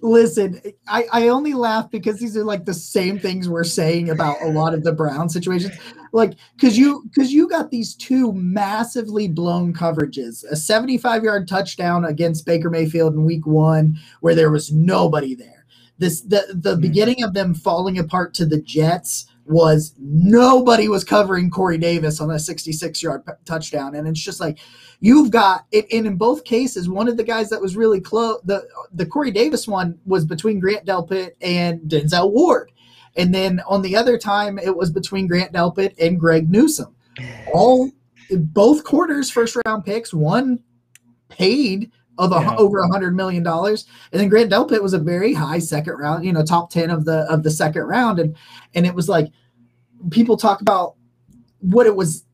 Listen, 0.00 0.60
I, 0.88 1.04
I 1.12 1.28
only 1.28 1.54
laugh 1.54 1.90
because 1.90 2.18
these 2.18 2.36
are 2.36 2.44
like 2.44 2.64
the 2.64 2.74
same 2.74 3.20
things 3.20 3.48
we're 3.48 3.62
saying 3.64 4.10
about 4.10 4.36
a 4.42 4.48
lot 4.48 4.74
of 4.74 4.82
the 4.82 4.92
Brown 4.92 5.28
situations. 5.28 5.76
Like, 6.12 6.34
cause 6.60 6.76
you 6.76 7.08
cause 7.14 7.30
you 7.30 7.48
got 7.48 7.70
these 7.70 7.94
two 7.94 8.32
massively 8.32 9.28
blown 9.28 9.72
coverages, 9.72 10.44
a 10.50 10.56
75 10.56 11.22
yard 11.22 11.46
touchdown 11.46 12.04
against 12.04 12.46
Baker 12.46 12.70
Mayfield 12.70 13.14
in 13.14 13.24
week 13.24 13.46
one, 13.46 13.96
where 14.20 14.34
there 14.34 14.50
was 14.50 14.72
nobody 14.72 15.34
there. 15.34 15.66
This 15.98 16.22
the 16.22 16.46
the 16.54 16.74
Hmm. 16.74 16.80
beginning 16.80 17.22
of 17.22 17.34
them 17.34 17.54
falling 17.54 17.98
apart 17.98 18.34
to 18.34 18.46
the 18.46 18.60
Jets 18.60 19.26
was 19.46 19.94
nobody 19.98 20.88
was 20.88 21.04
covering 21.04 21.50
Corey 21.50 21.78
Davis 21.78 22.20
on 22.20 22.30
a 22.30 22.38
66 22.38 23.02
yard 23.02 23.24
p- 23.24 23.32
touchdown. 23.44 23.94
And 23.94 24.06
it's 24.08 24.20
just 24.20 24.40
like 24.40 24.58
you've 25.00 25.30
got 25.30 25.66
it 25.72 25.86
and 25.92 26.06
in 26.06 26.16
both 26.16 26.44
cases, 26.44 26.88
one 26.88 27.08
of 27.08 27.16
the 27.16 27.24
guys 27.24 27.48
that 27.50 27.60
was 27.60 27.76
really 27.76 28.00
close 28.00 28.40
the 28.44 28.66
the 28.92 29.06
Corey 29.06 29.30
Davis 29.30 29.68
one 29.68 29.98
was 30.04 30.24
between 30.24 30.58
Grant 30.58 30.84
Delpit 30.84 31.32
and 31.40 31.80
Denzel 31.82 32.32
Ward. 32.32 32.72
And 33.16 33.34
then 33.34 33.60
on 33.66 33.82
the 33.82 33.96
other 33.96 34.18
time, 34.18 34.58
it 34.58 34.76
was 34.76 34.90
between 34.90 35.26
Grant 35.26 35.52
Delpit 35.52 35.94
and 35.98 36.20
Greg 36.20 36.50
Newsome. 36.50 36.94
All 37.52 37.90
both 38.30 38.84
quarters, 38.84 39.30
first 39.30 39.56
round 39.64 39.84
picks, 39.84 40.12
one 40.12 40.62
paid 41.28 41.90
of 42.18 42.32
a, 42.32 42.36
Yeah. 42.36 42.56
over 42.56 42.78
a 42.80 42.88
hundred 42.88 43.14
million 43.14 43.42
dollars, 43.42 43.84
and 44.12 44.20
then 44.20 44.28
Grant 44.28 44.50
Delpit 44.50 44.82
was 44.82 44.94
a 44.94 44.98
very 44.98 45.34
high 45.34 45.58
second 45.58 45.94
round, 45.94 46.24
you 46.24 46.32
know, 46.32 46.44
top 46.44 46.70
ten 46.70 46.90
of 46.90 47.04
the 47.04 47.30
of 47.32 47.42
the 47.42 47.50
second 47.50 47.82
round, 47.82 48.18
and 48.18 48.36
and 48.74 48.86
it 48.86 48.94
was 48.94 49.08
like 49.08 49.28
people 50.10 50.36
talk 50.36 50.60
about 50.60 50.94
what 51.60 51.86
it 51.86 51.96
was. 51.96 52.24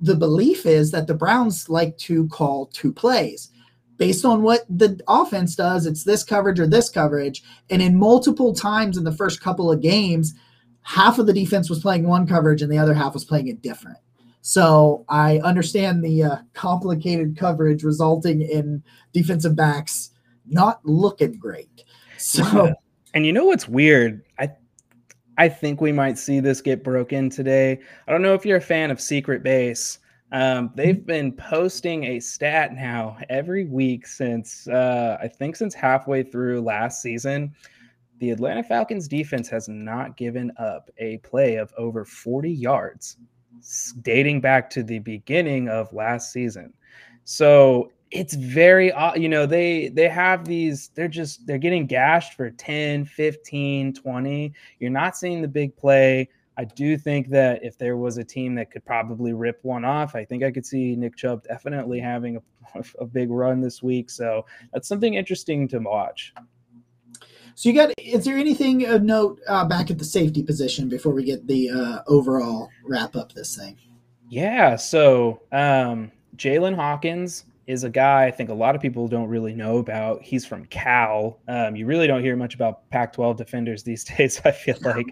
The 0.00 0.14
belief 0.14 0.64
is 0.64 0.92
that 0.92 1.06
the 1.08 1.14
Browns 1.14 1.68
like 1.68 1.98
to 1.98 2.28
call 2.28 2.66
two 2.66 2.92
plays 2.92 3.50
based 3.96 4.24
on 4.24 4.42
what 4.42 4.64
the 4.68 5.00
offense 5.08 5.56
does. 5.56 5.86
It's 5.86 6.04
this 6.04 6.22
coverage 6.22 6.60
or 6.60 6.66
this 6.66 6.88
coverage, 6.88 7.42
and 7.70 7.82
in 7.82 7.96
multiple 7.96 8.54
times 8.54 8.96
in 8.96 9.04
the 9.04 9.16
first 9.16 9.40
couple 9.40 9.70
of 9.70 9.80
games, 9.80 10.34
half 10.82 11.18
of 11.18 11.26
the 11.26 11.32
defense 11.32 11.68
was 11.68 11.80
playing 11.80 12.06
one 12.06 12.26
coverage 12.26 12.62
and 12.62 12.70
the 12.70 12.78
other 12.78 12.94
half 12.94 13.12
was 13.12 13.24
playing 13.24 13.48
it 13.48 13.60
different. 13.60 13.98
So 14.46 15.04
I 15.08 15.40
understand 15.40 16.04
the 16.04 16.22
uh, 16.22 16.36
complicated 16.54 17.36
coverage 17.36 17.82
resulting 17.82 18.42
in 18.42 18.80
defensive 19.12 19.56
backs 19.56 20.10
not 20.46 20.78
looking 20.86 21.32
great. 21.36 21.82
So. 22.16 22.72
And 23.12 23.26
you 23.26 23.32
know 23.32 23.46
what's 23.46 23.68
weird? 23.68 24.22
I 24.38 24.50
I 25.36 25.48
think 25.48 25.80
we 25.80 25.90
might 25.90 26.16
see 26.16 26.38
this 26.38 26.60
get 26.60 26.84
broken 26.84 27.28
today. 27.28 27.80
I 28.06 28.12
don't 28.12 28.22
know 28.22 28.34
if 28.34 28.46
you're 28.46 28.58
a 28.58 28.60
fan 28.60 28.92
of 28.92 29.00
Secret 29.00 29.42
Base. 29.42 29.98
Um, 30.30 30.70
they've 30.76 31.04
been 31.04 31.32
posting 31.32 32.04
a 32.04 32.20
stat 32.20 32.72
now 32.72 33.18
every 33.28 33.64
week 33.64 34.06
since 34.06 34.68
uh, 34.68 35.18
I 35.20 35.26
think 35.26 35.56
since 35.56 35.74
halfway 35.74 36.22
through 36.22 36.60
last 36.60 37.02
season. 37.02 37.52
The 38.20 38.30
Atlanta 38.30 38.62
Falcons 38.62 39.08
defense 39.08 39.48
has 39.48 39.68
not 39.68 40.16
given 40.16 40.52
up 40.56 40.88
a 40.98 41.18
play 41.18 41.56
of 41.56 41.72
over 41.76 42.04
40 42.04 42.48
yards 42.48 43.16
dating 44.02 44.40
back 44.40 44.70
to 44.70 44.82
the 44.82 44.98
beginning 45.00 45.68
of 45.68 45.92
last 45.92 46.32
season. 46.32 46.72
So 47.24 47.90
it's 48.12 48.34
very 48.34 48.92
you 49.16 49.28
know 49.28 49.46
they 49.46 49.88
they 49.88 50.08
have 50.08 50.44
these 50.44 50.90
they're 50.94 51.08
just 51.08 51.44
they're 51.46 51.58
getting 51.58 51.86
gashed 51.86 52.34
for 52.34 52.50
10 52.50 53.04
15 53.04 53.92
20 53.92 54.52
you're 54.78 54.90
not 54.90 55.16
seeing 55.16 55.42
the 55.42 55.48
big 55.48 55.76
play. 55.76 56.28
I 56.58 56.64
do 56.64 56.96
think 56.96 57.28
that 57.30 57.62
if 57.62 57.76
there 57.76 57.96
was 57.98 58.16
a 58.16 58.24
team 58.24 58.54
that 58.54 58.70
could 58.70 58.84
probably 58.84 59.32
rip 59.32 59.58
one 59.62 59.84
off 59.84 60.14
i 60.14 60.24
think 60.24 60.42
i 60.42 60.50
could 60.50 60.64
see 60.64 60.96
nick 60.96 61.16
chubb 61.16 61.42
definitely 61.42 61.98
having 61.98 62.36
a, 62.36 62.40
a 63.00 63.06
big 63.06 63.30
run 63.30 63.60
this 63.60 63.82
week. 63.82 64.10
So 64.10 64.46
that's 64.72 64.88
something 64.88 65.14
interesting 65.14 65.68
to 65.68 65.78
watch 65.78 66.32
So 67.56 67.70
you 67.70 67.74
got? 67.74 67.90
Is 67.96 68.26
there 68.26 68.36
anything 68.36 68.84
of 68.84 69.02
note 69.02 69.40
uh, 69.48 69.64
back 69.64 69.90
at 69.90 69.96
the 69.96 70.04
safety 70.04 70.42
position 70.42 70.90
before 70.90 71.12
we 71.12 71.24
get 71.24 71.46
the 71.46 71.70
uh, 71.70 71.98
overall 72.06 72.68
wrap 72.84 73.16
up 73.16 73.32
this 73.32 73.56
thing? 73.56 73.78
Yeah. 74.28 74.76
So 74.76 75.40
um, 75.52 76.12
Jaylinn 76.36 76.76
Hawkins 76.76 77.46
is 77.66 77.82
a 77.82 77.88
guy 77.88 78.26
I 78.26 78.30
think 78.30 78.50
a 78.50 78.54
lot 78.54 78.74
of 78.74 78.82
people 78.82 79.08
don't 79.08 79.28
really 79.28 79.54
know 79.54 79.78
about. 79.78 80.20
He's 80.22 80.44
from 80.44 80.66
Cal. 80.66 81.40
Um, 81.48 81.74
you 81.74 81.86
really 81.86 82.06
don't 82.06 82.20
hear 82.20 82.36
much 82.36 82.54
about 82.54 82.88
Pac 82.90 83.14
12 83.14 83.38
defenders 83.38 83.82
these 83.82 84.04
days, 84.16 84.38
I 84.44 84.50
feel 84.52 84.76
like. 84.82 85.06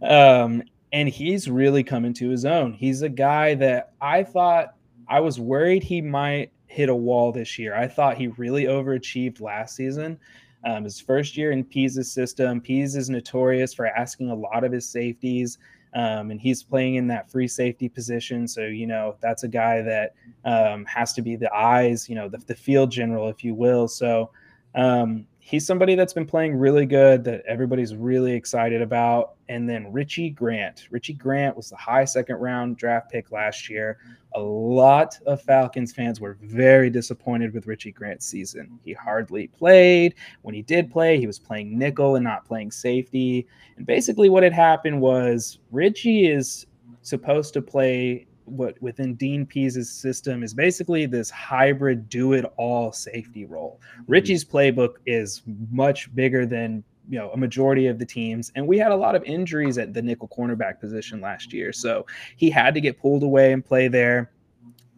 Um, 0.00 0.62
and 0.92 1.08
he's 1.08 1.50
really 1.50 1.82
coming 1.82 2.14
to 2.14 2.28
his 2.28 2.44
own. 2.44 2.72
He's 2.72 3.02
a 3.02 3.08
guy 3.08 3.56
that 3.56 3.94
I 4.00 4.22
thought 4.22 4.76
I 5.08 5.18
was 5.18 5.40
worried 5.40 5.82
he 5.82 6.00
might 6.00 6.52
hit 6.68 6.88
a 6.88 6.94
wall 6.94 7.32
this 7.32 7.58
year. 7.58 7.74
I 7.74 7.88
thought 7.88 8.16
he 8.16 8.28
really 8.28 8.66
overachieved 8.66 9.40
last 9.40 9.74
season. 9.74 10.20
Um, 10.64 10.84
his 10.84 11.00
first 11.00 11.36
year 11.36 11.52
in 11.52 11.64
Pees's 11.64 12.12
system, 12.12 12.60
Pees 12.60 12.96
is 12.96 13.08
notorious 13.08 13.72
for 13.72 13.86
asking 13.86 14.30
a 14.30 14.34
lot 14.34 14.64
of 14.64 14.72
his 14.72 14.88
safeties 14.88 15.58
um, 15.94 16.30
and 16.30 16.40
he's 16.40 16.62
playing 16.62 16.96
in 16.96 17.06
that 17.08 17.30
free 17.30 17.48
safety 17.48 17.88
position. 17.88 18.46
So, 18.46 18.62
you 18.62 18.86
know, 18.86 19.16
that's 19.20 19.42
a 19.42 19.48
guy 19.48 19.82
that 19.82 20.14
um, 20.44 20.84
has 20.84 21.12
to 21.14 21.22
be 21.22 21.36
the 21.36 21.52
eyes, 21.52 22.08
you 22.08 22.14
know, 22.14 22.28
the, 22.28 22.38
the 22.38 22.54
field 22.54 22.90
general, 22.90 23.28
if 23.28 23.42
you 23.42 23.54
will. 23.54 23.88
So, 23.88 24.30
um, 24.74 25.26
he's 25.50 25.66
somebody 25.66 25.96
that's 25.96 26.12
been 26.12 26.26
playing 26.26 26.54
really 26.54 26.86
good 26.86 27.24
that 27.24 27.42
everybody's 27.44 27.96
really 27.96 28.32
excited 28.32 28.80
about. 28.80 29.34
And 29.48 29.68
then 29.68 29.92
Richie 29.92 30.30
Grant. 30.30 30.86
Richie 30.92 31.14
Grant 31.14 31.56
was 31.56 31.70
the 31.70 31.76
high 31.76 32.04
second 32.04 32.36
round 32.36 32.76
draft 32.76 33.10
pick 33.10 33.32
last 33.32 33.68
year. 33.68 33.98
A 34.36 34.40
lot 34.40 35.18
of 35.26 35.42
Falcons 35.42 35.92
fans 35.92 36.20
were 36.20 36.38
very 36.40 36.88
disappointed 36.88 37.52
with 37.52 37.66
Richie 37.66 37.90
Grant's 37.90 38.26
season. 38.26 38.78
He 38.84 38.92
hardly 38.92 39.48
played. 39.48 40.14
When 40.42 40.54
he 40.54 40.62
did 40.62 40.88
play, 40.88 41.18
he 41.18 41.26
was 41.26 41.40
playing 41.40 41.76
nickel 41.76 42.14
and 42.14 42.22
not 42.22 42.44
playing 42.44 42.70
safety. 42.70 43.48
And 43.76 43.84
basically, 43.84 44.28
what 44.28 44.44
had 44.44 44.52
happened 44.52 45.00
was 45.00 45.58
Richie 45.72 46.28
is 46.28 46.66
supposed 47.02 47.54
to 47.54 47.62
play 47.62 48.28
what 48.50 48.80
within 48.82 49.14
Dean 49.14 49.46
Pees's 49.46 49.90
system 49.90 50.42
is 50.42 50.54
basically 50.54 51.06
this 51.06 51.30
hybrid 51.30 52.08
do 52.08 52.32
it 52.32 52.44
all 52.56 52.92
safety 52.92 53.44
role. 53.44 53.80
Mm-hmm. 53.80 54.12
Richie's 54.12 54.44
playbook 54.44 54.94
is 55.06 55.42
much 55.70 56.14
bigger 56.14 56.46
than 56.46 56.84
you 57.08 57.18
know 57.18 57.30
a 57.30 57.36
majority 57.36 57.86
of 57.86 57.98
the 57.98 58.06
teams 58.06 58.52
and 58.54 58.66
we 58.66 58.78
had 58.78 58.92
a 58.92 58.96
lot 58.96 59.16
of 59.16 59.24
injuries 59.24 59.78
at 59.78 59.92
the 59.92 60.02
nickel 60.02 60.28
cornerback 60.28 60.78
position 60.78 61.20
last 61.20 61.52
year 61.52 61.72
so 61.72 62.06
he 62.36 62.48
had 62.50 62.72
to 62.74 62.80
get 62.80 63.00
pulled 63.00 63.24
away 63.24 63.52
and 63.52 63.64
play 63.64 63.88
there 63.88 64.30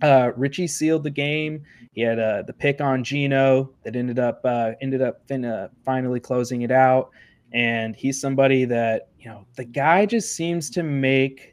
uh, 0.02 0.32
Richie 0.36 0.66
sealed 0.66 1.04
the 1.04 1.10
game. 1.10 1.62
He 1.92 2.00
had 2.02 2.18
uh, 2.18 2.42
the 2.42 2.52
pick 2.52 2.80
on 2.80 3.04
Geno 3.04 3.70
that 3.84 3.96
ended 3.96 4.18
up 4.18 4.40
uh, 4.44 4.72
ended 4.80 5.00
up 5.00 5.26
fin- 5.26 5.44
uh, 5.44 5.68
finally 5.84 6.20
closing 6.20 6.62
it 6.62 6.70
out, 6.70 7.10
and 7.52 7.94
he's 7.94 8.20
somebody 8.20 8.64
that 8.66 9.08
you 9.18 9.28
know 9.28 9.46
the 9.56 9.64
guy 9.64 10.04
just 10.06 10.34
seems 10.34 10.70
to 10.70 10.82
make 10.82 11.51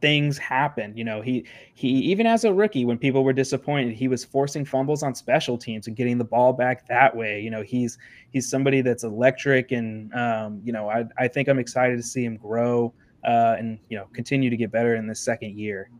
things 0.00 0.38
happen. 0.38 0.96
You 0.96 1.04
know, 1.04 1.20
he 1.20 1.44
he 1.74 1.88
even 1.88 2.26
as 2.26 2.44
a 2.44 2.52
rookie, 2.52 2.84
when 2.84 2.98
people 2.98 3.24
were 3.24 3.32
disappointed, 3.32 3.94
he 3.94 4.08
was 4.08 4.24
forcing 4.24 4.64
fumbles 4.64 5.02
on 5.02 5.14
special 5.14 5.58
teams 5.58 5.86
and 5.86 5.96
getting 5.96 6.18
the 6.18 6.24
ball 6.24 6.52
back 6.52 6.86
that 6.88 7.14
way. 7.14 7.40
You 7.40 7.50
know, 7.50 7.62
he's 7.62 7.98
he's 8.30 8.48
somebody 8.48 8.80
that's 8.80 9.04
electric, 9.04 9.72
and 9.72 10.12
um, 10.14 10.60
you 10.64 10.72
know, 10.72 10.88
I 10.88 11.04
I 11.18 11.28
think 11.28 11.48
I'm 11.48 11.58
excited 11.58 11.96
to 11.96 12.02
see 12.02 12.24
him 12.24 12.36
grow 12.36 12.92
uh, 13.24 13.56
and 13.58 13.78
you 13.88 13.96
know 13.96 14.06
continue 14.12 14.50
to 14.50 14.56
get 14.56 14.70
better 14.70 14.94
in 14.94 15.06
this 15.06 15.20
second 15.20 15.58
year. 15.58 15.90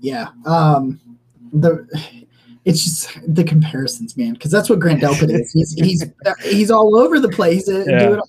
Yeah, 0.00 0.28
um, 0.44 1.00
the 1.52 1.86
it's 2.64 2.82
just 2.84 3.34
the 3.34 3.44
comparisons, 3.44 4.16
man, 4.16 4.32
because 4.34 4.50
that's 4.50 4.68
what 4.68 4.80
Grant 4.80 5.02
Delpit 5.02 5.30
is. 5.30 5.52
He's 5.52 5.72
he's 5.72 6.04
he's 6.42 6.70
all 6.70 6.96
over 6.96 7.20
the 7.20 7.28
place. 7.28 7.68
Uh, 7.68 7.84
yeah 7.86 8.20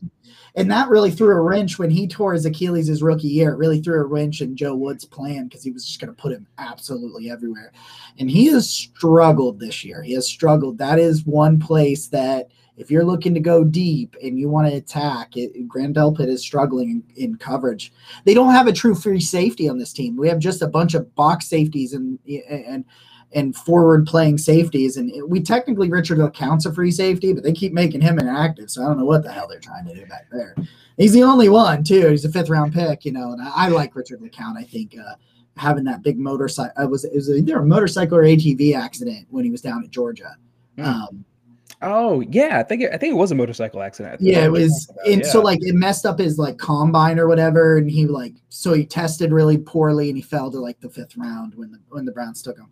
and 0.58 0.72
that 0.72 0.89
really 0.89 1.12
threw 1.12 1.36
a 1.36 1.39
wrench 1.39 1.78
when 1.78 1.91
he 1.91 2.08
tore 2.08 2.34
his 2.34 2.48
Achilles 2.48 2.88
his 2.88 3.04
rookie 3.04 3.28
year. 3.28 3.52
It 3.52 3.58
really 3.58 3.80
threw 3.80 4.02
a 4.02 4.06
wrench 4.06 4.41
in 4.41 4.58
Joe 4.58 4.76
Woods' 4.76 5.06
plan 5.06 5.46
because 5.46 5.63
he 5.63 5.70
was 5.70 5.86
just 5.86 6.02
going 6.02 6.13
to 6.13 6.20
put 6.20 6.34
him 6.34 6.48
absolutely 6.58 7.30
everywhere. 7.30 7.72
And 8.17 8.30
he 8.30 8.48
has 8.48 8.67
struggled 8.67 9.60
this 9.60 9.86
year. 9.86 10.02
He 10.02 10.13
has 10.13 10.28
struggled. 10.28 10.80
That 10.80 10.98
is 10.98 11.28
one 11.28 11.60
place 11.60 12.08
that 12.08 12.50
if 12.76 12.89
you're 12.89 13.04
looking 13.04 13.36
to 13.36 13.39
go 13.39 13.63
deep 13.63 14.15
and 14.22 14.39
you 14.39 14.50
want 14.50 14.67
to 14.67 14.76
attack, 14.76 15.38
it, 15.38 15.67
Grant 15.67 15.96
Delpit 15.96 16.28
is 16.28 16.41
struggling 16.41 17.04
in, 17.15 17.24
in, 17.24 17.36
coverage. 17.36 17.93
They 18.24 18.34
don't 18.34 18.52
have 18.52 18.67
a 18.67 18.74
true 18.74 18.96
free 18.96 19.20
safety 19.20 19.70
on 19.70 19.78
this 19.78 19.93
team. 19.93 20.17
We 20.17 20.28
have 20.28 20.39
just 20.39 20.63
a 20.63 20.67
bunch 20.67 20.96
of 20.96 21.13
box 21.13 21.48
safeties 21.48 21.93
and 21.93 22.17
and 22.50 22.84
and 23.34 23.56
forward 23.56 24.08
playing 24.08 24.38
safeties. 24.38 24.98
And 24.98 25.12
we 25.30 25.42
technically 25.42 25.90
Richard 25.90 26.34
counts 26.34 26.66
a 26.66 26.74
free 26.74 26.92
safety, 26.92 27.34
but 27.34 27.44
they 27.44 27.54
keep 27.54 27.74
making 27.74 28.02
him 28.02 28.20
inactive. 28.20 28.70
So 28.70 28.84
I 28.84 28.88
don't 28.88 28.98
know 28.98 29.06
what 29.06 29.24
the 29.24 29.32
hell 29.32 29.48
they're 29.48 29.60
trying 29.60 29.86
to 29.86 29.94
do 29.94 30.06
back 30.06 30.28
there. 30.32 30.56
He's 30.98 31.13
the 31.13 31.24
only 31.24 31.50
one 31.50 31.84
too. 31.84 32.10
He's 32.10 32.26
a 32.26 32.32
fifth 32.32 32.50
round 32.50 32.74
pick, 32.74 33.06
you 33.06 33.12
know. 33.12 33.34
And 33.34 33.42
I, 33.42 33.52
I 33.56 33.68
like 33.68 33.96
Richard 33.96 34.22
LeCounte. 34.22 34.58
I 34.58 34.63
think 34.63 34.96
uh, 34.98 35.16
having 35.58 35.84
that 35.86 36.04
big 36.04 36.18
motorcycle 36.18 36.84
uh, 36.84 36.88
was 36.88 37.04
it 37.04 37.13
was 37.13 37.30
either 37.30 37.60
a 37.60 37.66
motorcycle 37.66 38.18
or 38.18 38.24
ATV 38.24 38.76
accident 38.76 39.28
when 39.30 39.44
he 39.44 39.52
was 39.52 39.62
down 39.62 39.84
at 39.84 39.92
Georgia. 39.92 40.36
Mm. 40.78 40.86
Um, 40.86 41.26
Oh 41.82 42.22
yeah, 42.22 42.60
I 42.60 42.63
think 42.63 42.82
it, 42.82 42.92
I 42.92 42.98
think 42.98 43.12
it 43.12 43.18
was 43.18 43.32
a 43.32 43.36
motorcycle 43.36 43.84
accident. 43.84 44.20
Yeah, 44.20 44.46
it 44.46 44.52
was, 44.52 44.92
and 45.06 45.22
yeah. 45.22 45.28
so 45.28 45.42
like 45.42 45.60
it 45.62 45.76
messed 45.76 46.08
up 46.08 46.18
his 46.18 46.40
like 46.40 46.58
combine 46.58 47.20
or 47.20 47.28
whatever, 47.28 47.78
and 47.78 47.90
he 47.90 48.08
like 48.08 48.34
so 48.50 48.74
he 48.74 48.84
tested 48.84 49.32
really 49.32 49.60
poorly, 49.60 50.10
and 50.10 50.18
he 50.18 50.24
fell 50.24 50.50
to 50.50 50.60
like 50.60 50.80
the 50.80 50.90
fifth 50.90 51.16
round 51.18 51.54
when 51.54 51.72
the 51.72 51.80
when 51.90 52.04
the 52.04 52.12
Browns 52.12 52.42
took 52.42 52.58
him. 52.58 52.70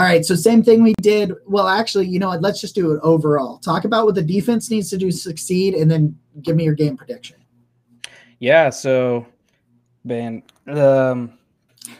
All 0.00 0.06
right, 0.06 0.24
so 0.24 0.34
same 0.34 0.62
thing 0.62 0.82
we 0.82 0.94
did. 1.02 1.34
Well, 1.46 1.68
actually, 1.68 2.06
you 2.06 2.18
know 2.18 2.28
what? 2.28 2.40
Let's 2.40 2.58
just 2.58 2.74
do 2.74 2.92
it 2.92 3.00
overall. 3.02 3.58
Talk 3.58 3.84
about 3.84 4.06
what 4.06 4.14
the 4.14 4.22
defense 4.22 4.70
needs 4.70 4.88
to 4.88 4.96
do 4.96 5.10
to 5.10 5.16
succeed, 5.16 5.74
and 5.74 5.90
then 5.90 6.18
give 6.40 6.56
me 6.56 6.64
your 6.64 6.72
game 6.72 6.96
prediction. 6.96 7.36
Yeah. 8.38 8.70
So, 8.70 9.26
Ben, 10.06 10.42
um, 10.68 11.34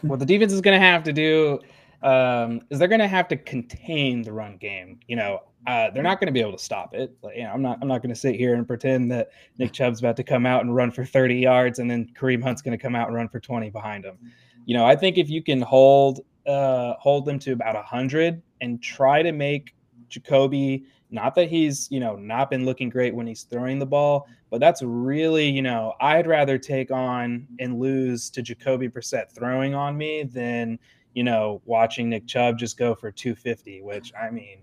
what 0.01 0.17
the 0.17 0.25
defense 0.25 0.51
is 0.51 0.61
going 0.61 0.73
to 0.73 0.83
have 0.83 1.03
to 1.03 1.13
do 1.13 1.59
um, 2.01 2.61
is 2.71 2.79
they're 2.79 2.87
going 2.87 3.01
to 3.01 3.07
have 3.07 3.27
to 3.27 3.37
contain 3.37 4.23
the 4.23 4.33
run 4.33 4.57
game. 4.57 4.99
You 5.07 5.17
know, 5.17 5.43
uh, 5.67 5.91
they're 5.91 6.01
not 6.01 6.19
going 6.19 6.25
to 6.25 6.33
be 6.33 6.41
able 6.41 6.53
to 6.53 6.63
stop 6.63 6.95
it. 6.95 7.15
You 7.35 7.43
know, 7.43 7.51
I'm 7.51 7.61
not. 7.61 7.77
I'm 7.83 7.87
not 7.87 8.01
going 8.01 8.15
to 8.15 8.19
sit 8.19 8.33
here 8.33 8.55
and 8.55 8.65
pretend 8.65 9.11
that 9.11 9.29
Nick 9.59 9.73
Chubb's 9.73 9.99
about 9.99 10.17
to 10.17 10.23
come 10.23 10.47
out 10.47 10.63
and 10.63 10.75
run 10.75 10.89
for 10.89 11.05
30 11.05 11.35
yards, 11.35 11.77
and 11.77 11.87
then 11.87 12.11
Kareem 12.19 12.41
Hunt's 12.41 12.63
going 12.63 12.75
to 12.75 12.81
come 12.81 12.95
out 12.95 13.09
and 13.09 13.15
run 13.15 13.29
for 13.29 13.39
20 13.39 13.69
behind 13.69 14.05
him. 14.05 14.17
You 14.65 14.75
know, 14.75 14.87
I 14.87 14.95
think 14.95 15.19
if 15.19 15.29
you 15.29 15.43
can 15.43 15.61
hold 15.61 16.21
uh, 16.47 16.93
hold 16.99 17.25
them 17.25 17.39
to 17.39 17.51
about 17.51 17.75
100 17.75 18.41
and 18.61 18.81
try 18.81 19.21
to 19.21 19.31
make 19.31 19.75
Jacoby, 20.09 20.85
not 21.09 21.35
that 21.35 21.49
he's, 21.49 21.87
you 21.91 21.99
know, 21.99 22.15
not 22.15 22.49
been 22.49 22.65
looking 22.65 22.89
great 22.89 23.15
when 23.15 23.27
he's 23.27 23.43
throwing 23.43 23.79
the 23.79 23.85
ball, 23.85 24.27
but 24.49 24.59
that's 24.59 24.81
really, 24.81 25.49
you 25.49 25.61
know, 25.61 25.93
I'd 25.99 26.27
rather 26.27 26.57
take 26.57 26.91
on 26.91 27.47
and 27.59 27.79
lose 27.79 28.29
to 28.31 28.41
Jacoby 28.41 28.89
Brissett 28.89 29.31
throwing 29.31 29.73
on 29.73 29.97
me 29.97 30.23
than, 30.23 30.77
you 31.13 31.23
know, 31.23 31.61
watching 31.65 32.09
Nick 32.09 32.27
Chubb 32.27 32.57
just 32.57 32.77
go 32.77 32.93
for 32.93 33.11
250, 33.11 33.81
which 33.81 34.11
I 34.21 34.29
mean, 34.29 34.59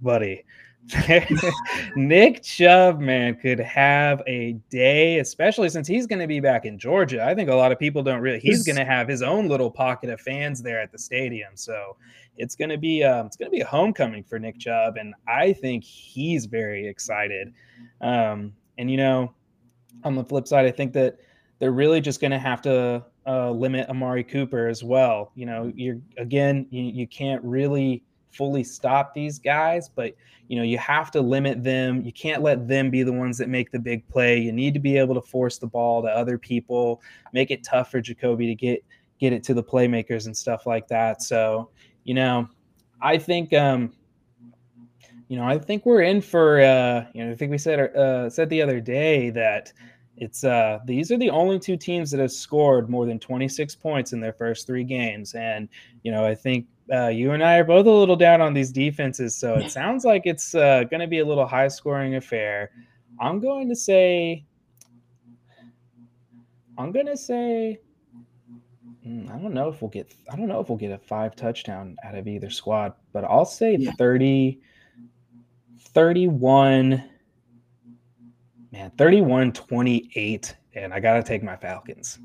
buddy, 0.00 0.44
Nick 1.96 2.42
Chubb, 2.42 2.98
man, 2.98 3.34
could 3.34 3.58
have 3.60 4.22
a 4.26 4.52
day, 4.70 5.18
especially 5.18 5.68
since 5.68 5.86
he's 5.86 6.06
going 6.06 6.20
to 6.20 6.26
be 6.26 6.40
back 6.40 6.64
in 6.64 6.78
Georgia. 6.78 7.24
I 7.24 7.34
think 7.34 7.50
a 7.50 7.54
lot 7.54 7.72
of 7.72 7.78
people 7.78 8.02
don't 8.02 8.20
really. 8.20 8.38
He's 8.40 8.64
going 8.64 8.76
to 8.76 8.84
have 8.84 9.06
his 9.06 9.22
own 9.22 9.48
little 9.48 9.70
pocket 9.70 10.08
of 10.08 10.20
fans 10.20 10.62
there 10.62 10.80
at 10.80 10.90
the 10.90 10.98
stadium, 10.98 11.50
so 11.54 11.96
it's 12.36 12.54
going 12.54 12.70
to 12.70 12.78
be 12.78 13.04
um, 13.04 13.26
it's 13.26 13.36
going 13.36 13.50
to 13.50 13.54
be 13.54 13.60
a 13.60 13.66
homecoming 13.66 14.24
for 14.24 14.38
Nick 14.38 14.58
Chubb, 14.58 14.96
and 14.96 15.14
I 15.26 15.52
think 15.52 15.84
he's 15.84 16.46
very 16.46 16.86
excited. 16.86 17.52
Um, 18.00 18.52
and 18.78 18.90
you 18.90 18.96
know, 18.96 19.34
on 20.04 20.14
the 20.14 20.24
flip 20.24 20.48
side, 20.48 20.64
I 20.64 20.70
think 20.70 20.92
that 20.94 21.18
they're 21.58 21.72
really 21.72 22.00
just 22.00 22.20
going 22.20 22.30
to 22.30 22.38
have 22.38 22.62
to 22.62 23.04
uh, 23.26 23.50
limit 23.50 23.88
Amari 23.90 24.24
Cooper 24.24 24.68
as 24.68 24.82
well. 24.82 25.32
You 25.34 25.46
know, 25.46 25.72
you're 25.74 25.98
again, 26.16 26.66
you, 26.70 26.82
you 26.82 27.06
can't 27.06 27.42
really 27.44 28.04
fully 28.30 28.64
stop 28.64 29.14
these 29.14 29.38
guys, 29.38 29.88
but 29.88 30.14
you 30.48 30.56
know, 30.56 30.62
you 30.62 30.78
have 30.78 31.10
to 31.10 31.20
limit 31.20 31.62
them. 31.62 32.02
You 32.02 32.12
can't 32.12 32.42
let 32.42 32.66
them 32.66 32.90
be 32.90 33.02
the 33.02 33.12
ones 33.12 33.36
that 33.38 33.48
make 33.48 33.70
the 33.70 33.78
big 33.78 34.08
play. 34.08 34.38
You 34.38 34.50
need 34.50 34.74
to 34.74 34.80
be 34.80 34.96
able 34.96 35.14
to 35.14 35.20
force 35.20 35.58
the 35.58 35.66
ball 35.66 36.02
to 36.02 36.08
other 36.08 36.38
people, 36.38 37.02
make 37.32 37.50
it 37.50 37.62
tough 37.62 37.90
for 37.90 38.00
Jacoby 38.00 38.46
to 38.46 38.54
get 38.54 38.84
get 39.20 39.32
it 39.32 39.42
to 39.44 39.54
the 39.54 39.62
playmakers 39.62 40.26
and 40.26 40.36
stuff 40.36 40.66
like 40.66 40.88
that. 40.88 41.22
So, 41.22 41.70
you 42.04 42.14
know, 42.14 42.48
I 43.02 43.18
think 43.18 43.52
um 43.52 43.92
you 45.28 45.36
know, 45.36 45.44
I 45.44 45.58
think 45.58 45.84
we're 45.84 46.00
in 46.02 46.22
for 46.22 46.60
uh, 46.60 47.04
you 47.12 47.22
know, 47.22 47.30
I 47.30 47.34
think 47.34 47.50
we 47.50 47.58
said 47.58 47.94
uh 47.94 48.30
said 48.30 48.48
the 48.48 48.62
other 48.62 48.80
day 48.80 49.30
that 49.30 49.72
it's 50.20 50.44
uh 50.44 50.78
these 50.84 51.10
are 51.10 51.18
the 51.18 51.30
only 51.30 51.58
two 51.58 51.76
teams 51.76 52.10
that 52.10 52.20
have 52.20 52.32
scored 52.32 52.88
more 52.90 53.06
than 53.06 53.18
26 53.18 53.74
points 53.76 54.12
in 54.12 54.20
their 54.20 54.32
first 54.32 54.66
three 54.66 54.84
games 54.84 55.34
and 55.34 55.68
you 56.02 56.10
know 56.10 56.24
i 56.24 56.34
think 56.34 56.66
uh, 56.92 57.08
you 57.08 57.32
and 57.32 57.44
I 57.44 57.58
are 57.58 57.64
both 57.64 57.86
a 57.86 57.90
little 57.90 58.16
down 58.16 58.40
on 58.40 58.54
these 58.54 58.72
defenses, 58.72 59.36
so 59.36 59.54
it 59.54 59.70
sounds 59.70 60.04
like 60.04 60.22
it's 60.24 60.54
uh, 60.54 60.84
going 60.84 61.00
to 61.00 61.06
be 61.06 61.18
a 61.18 61.24
little 61.24 61.46
high 61.46 61.68
scoring 61.68 62.14
affair. 62.16 62.70
I'm 63.20 63.40
going 63.40 63.68
to 63.68 63.76
say, 63.76 64.44
I'm 66.78 66.92
going 66.92 67.06
to 67.06 67.16
say, 67.16 67.80
hmm, 69.02 69.28
I 69.30 69.38
don't 69.38 69.52
know 69.52 69.68
if 69.68 69.82
we'll 69.82 69.90
get, 69.90 70.14
I 70.32 70.36
don't 70.36 70.48
know 70.48 70.60
if 70.60 70.68
we'll 70.68 70.78
get 70.78 70.92
a 70.92 70.98
five 70.98 71.36
touchdown 71.36 71.96
out 72.04 72.14
of 72.14 72.26
either 72.26 72.50
squad, 72.50 72.94
but 73.12 73.24
I'll 73.24 73.44
say 73.44 73.76
yeah. 73.76 73.92
30, 73.92 74.60
31, 75.78 77.04
man, 78.72 78.90
31 78.98 79.52
28, 79.52 80.56
and 80.74 80.92
I 80.92 81.00
got 81.00 81.14
to 81.14 81.22
take 81.22 81.42
my 81.42 81.56
Falcons. 81.56 82.18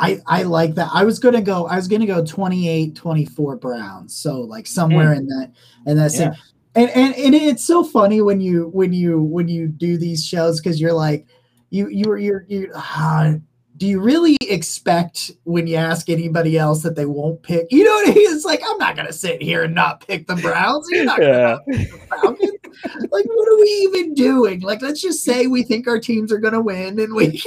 I 0.00 0.20
I 0.26 0.42
like 0.44 0.74
that. 0.76 0.88
I 0.92 1.04
was 1.04 1.18
gonna 1.18 1.42
go. 1.42 1.66
I 1.66 1.76
was 1.76 1.86
gonna 1.86 2.06
go 2.06 2.24
28, 2.24 2.96
24 2.96 3.56
Browns. 3.56 4.16
So 4.16 4.40
like 4.40 4.66
somewhere 4.66 5.14
mm. 5.14 5.18
in 5.18 5.26
that 5.26 5.52
in 5.86 5.96
that 5.98 6.14
yeah. 6.14 6.34
and, 6.74 6.90
and 6.90 7.14
and 7.14 7.34
it's 7.34 7.64
so 7.64 7.84
funny 7.84 8.22
when 8.22 8.40
you 8.40 8.68
when 8.68 8.92
you 8.92 9.20
when 9.20 9.48
you 9.48 9.68
do 9.68 9.98
these 9.98 10.24
shows 10.24 10.58
because 10.60 10.80
you're 10.80 10.94
like 10.94 11.26
you 11.68 11.88
you're 11.88 12.16
you're 12.16 12.46
you 12.48 12.72
uh, 12.74 13.34
do 13.76 13.86
you 13.86 14.00
really 14.00 14.36
expect 14.42 15.30
when 15.44 15.66
you 15.66 15.76
ask 15.76 16.08
anybody 16.08 16.58
else 16.58 16.82
that 16.82 16.96
they 16.96 17.06
won't 17.06 17.42
pick? 17.42 17.66
You 17.70 17.84
know 17.84 17.92
what 17.92 18.08
I 18.08 18.14
mean? 18.14 18.34
It's 18.34 18.44
like 18.44 18.62
I'm 18.66 18.78
not 18.78 18.96
gonna 18.96 19.12
sit 19.12 19.42
here 19.42 19.64
and 19.64 19.74
not 19.74 20.06
pick 20.06 20.26
the 20.26 20.36
Browns. 20.36 20.86
You're 20.90 21.04
not 21.04 21.20
yeah. 21.20 21.58
gonna 21.66 21.78
pick 21.78 21.90
the 21.90 21.98
Falcons. 21.98 22.59
Like, 22.84 23.24
what 23.26 23.48
are 23.48 23.56
we 23.56 23.88
even 23.90 24.14
doing? 24.14 24.60
Like, 24.60 24.82
let's 24.82 25.00
just 25.00 25.24
say 25.24 25.46
we 25.46 25.62
think 25.62 25.86
our 25.86 25.98
teams 25.98 26.32
are 26.32 26.38
gonna 26.38 26.60
win, 26.60 26.98
and 26.98 27.14
we. 27.14 27.42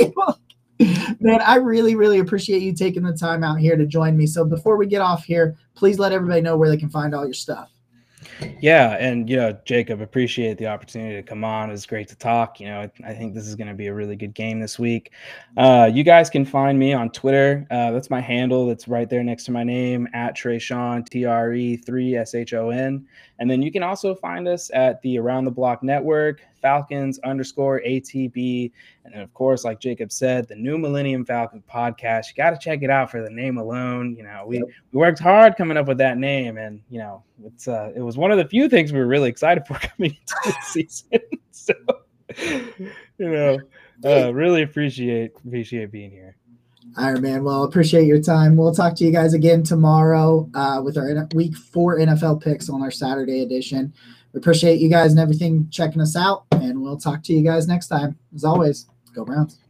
Man, 1.19 1.39
I 1.41 1.55
really, 1.55 1.95
really 1.95 2.19
appreciate 2.19 2.61
you 2.61 2.73
taking 2.73 3.03
the 3.03 3.13
time 3.13 3.43
out 3.43 3.59
here 3.59 3.77
to 3.77 3.85
join 3.85 4.17
me. 4.17 4.25
So 4.25 4.43
before 4.43 4.75
we 4.75 4.87
get 4.87 5.01
off 5.01 5.23
here, 5.23 5.55
please 5.75 5.99
let 5.99 6.11
everybody 6.11 6.41
know 6.41 6.57
where 6.57 6.69
they 6.69 6.77
can 6.77 6.89
find 6.89 7.13
all 7.13 7.23
your 7.23 7.33
stuff. 7.33 7.71
Yeah, 8.61 8.97
and 8.99 9.29
you 9.29 9.35
know, 9.35 9.57
Jacob, 9.65 10.01
appreciate 10.01 10.57
the 10.57 10.67
opportunity 10.67 11.15
to 11.15 11.23
come 11.23 11.43
on. 11.43 11.69
It's 11.69 11.85
great 11.85 12.07
to 12.09 12.15
talk. 12.15 12.59
You 12.59 12.67
know, 12.67 12.89
I, 13.05 13.13
think 13.13 13.33
this 13.33 13.47
is 13.47 13.55
going 13.55 13.67
to 13.67 13.73
be 13.73 13.87
a 13.87 13.93
really 13.93 14.15
good 14.15 14.33
game 14.33 14.59
this 14.59 14.79
week. 14.79 15.11
Uh, 15.57 15.89
you 15.93 16.03
guys 16.03 16.29
can 16.29 16.45
find 16.45 16.79
me 16.79 16.93
on 16.93 17.09
Twitter. 17.09 17.67
Uh, 17.69 17.91
that's 17.91 18.09
my 18.09 18.21
handle. 18.21 18.67
That's 18.67 18.87
right 18.87 19.09
there 19.09 19.23
next 19.23 19.45
to 19.45 19.51
my 19.51 19.63
name 19.63 20.07
at 20.13 20.35
Treshon 20.35 21.07
T 21.09 21.25
R 21.25 21.53
E 21.53 21.77
three 21.77 22.15
S 22.15 22.35
H 22.35 22.53
O 22.53 22.69
N. 22.69 23.05
And 23.39 23.49
then 23.49 23.61
you 23.61 23.71
can 23.71 23.83
also 23.83 24.15
find 24.15 24.47
us 24.47 24.71
at 24.73 25.01
the 25.01 25.17
Around 25.17 25.45
the 25.45 25.51
Block 25.51 25.83
Network, 25.83 26.41
Falcons 26.63 27.19
underscore 27.19 27.81
ATB. 27.85 28.71
And 29.05 29.13
then, 29.13 29.21
of 29.21 29.31
course, 29.35 29.63
like 29.63 29.79
Jacob 29.79 30.11
said, 30.11 30.47
the 30.47 30.55
new 30.55 30.79
Millennium 30.79 31.25
Falcon 31.25 31.61
podcast. 31.71 32.29
You 32.29 32.35
got 32.35 32.49
to 32.49 32.57
check 32.57 32.81
it 32.81 32.89
out 32.89 33.11
for 33.11 33.21
the 33.21 33.29
name 33.29 33.57
alone. 33.57 34.15
You 34.15 34.23
know, 34.23 34.45
we, 34.47 34.57
yep. 34.57 34.65
we 34.91 34.97
worked 34.97 35.19
hard 35.19 35.55
coming 35.55 35.77
up 35.77 35.87
with 35.87 35.99
that 35.99 36.17
name. 36.17 36.57
And, 36.57 36.81
you 36.89 36.97
know, 36.97 37.23
it's 37.45 37.67
uh, 37.67 37.91
it 37.95 38.01
was 38.01 38.17
one 38.17 38.31
of 38.31 38.39
the 38.39 38.45
few 38.45 38.67
things 38.67 38.91
we 38.91 38.97
were 38.97 39.05
really 39.05 39.29
excited 39.29 39.67
for 39.67 39.73
coming 39.97 40.11
into 40.11 40.35
the 40.45 40.55
season. 40.63 41.19
so, 41.51 41.73
you 42.39 42.91
know, 43.19 43.59
uh, 44.03 44.33
really 44.33 44.63
appreciate 44.63 45.33
appreciate 45.45 45.91
being 45.91 46.09
here. 46.09 46.35
All 46.97 47.11
right, 47.11 47.21
man. 47.21 47.43
Well, 47.43 47.63
appreciate 47.63 48.05
your 48.05 48.21
time. 48.21 48.55
We'll 48.55 48.73
talk 48.73 48.95
to 48.97 49.03
you 49.03 49.11
guys 49.11 49.33
again 49.33 49.63
tomorrow 49.63 50.47
uh, 50.53 50.79
with 50.83 50.95
our 50.97 51.27
week 51.33 51.55
four 51.55 51.97
NFL 51.97 52.43
picks 52.43 52.69
on 52.69 52.83
our 52.83 52.91
Saturday 52.91 53.41
edition. 53.41 53.93
We 54.33 54.39
appreciate 54.39 54.79
you 54.79 54.89
guys 54.89 55.11
and 55.11 55.19
everything 55.19 55.69
checking 55.69 56.01
us 56.01 56.15
out, 56.15 56.45
and 56.51 56.81
we'll 56.81 56.97
talk 56.97 57.23
to 57.23 57.33
you 57.33 57.43
guys 57.43 57.67
next 57.67 57.87
time. 57.87 58.17
As 58.35 58.43
always, 58.43 58.87
go 59.13 59.23
Browns. 59.23 59.62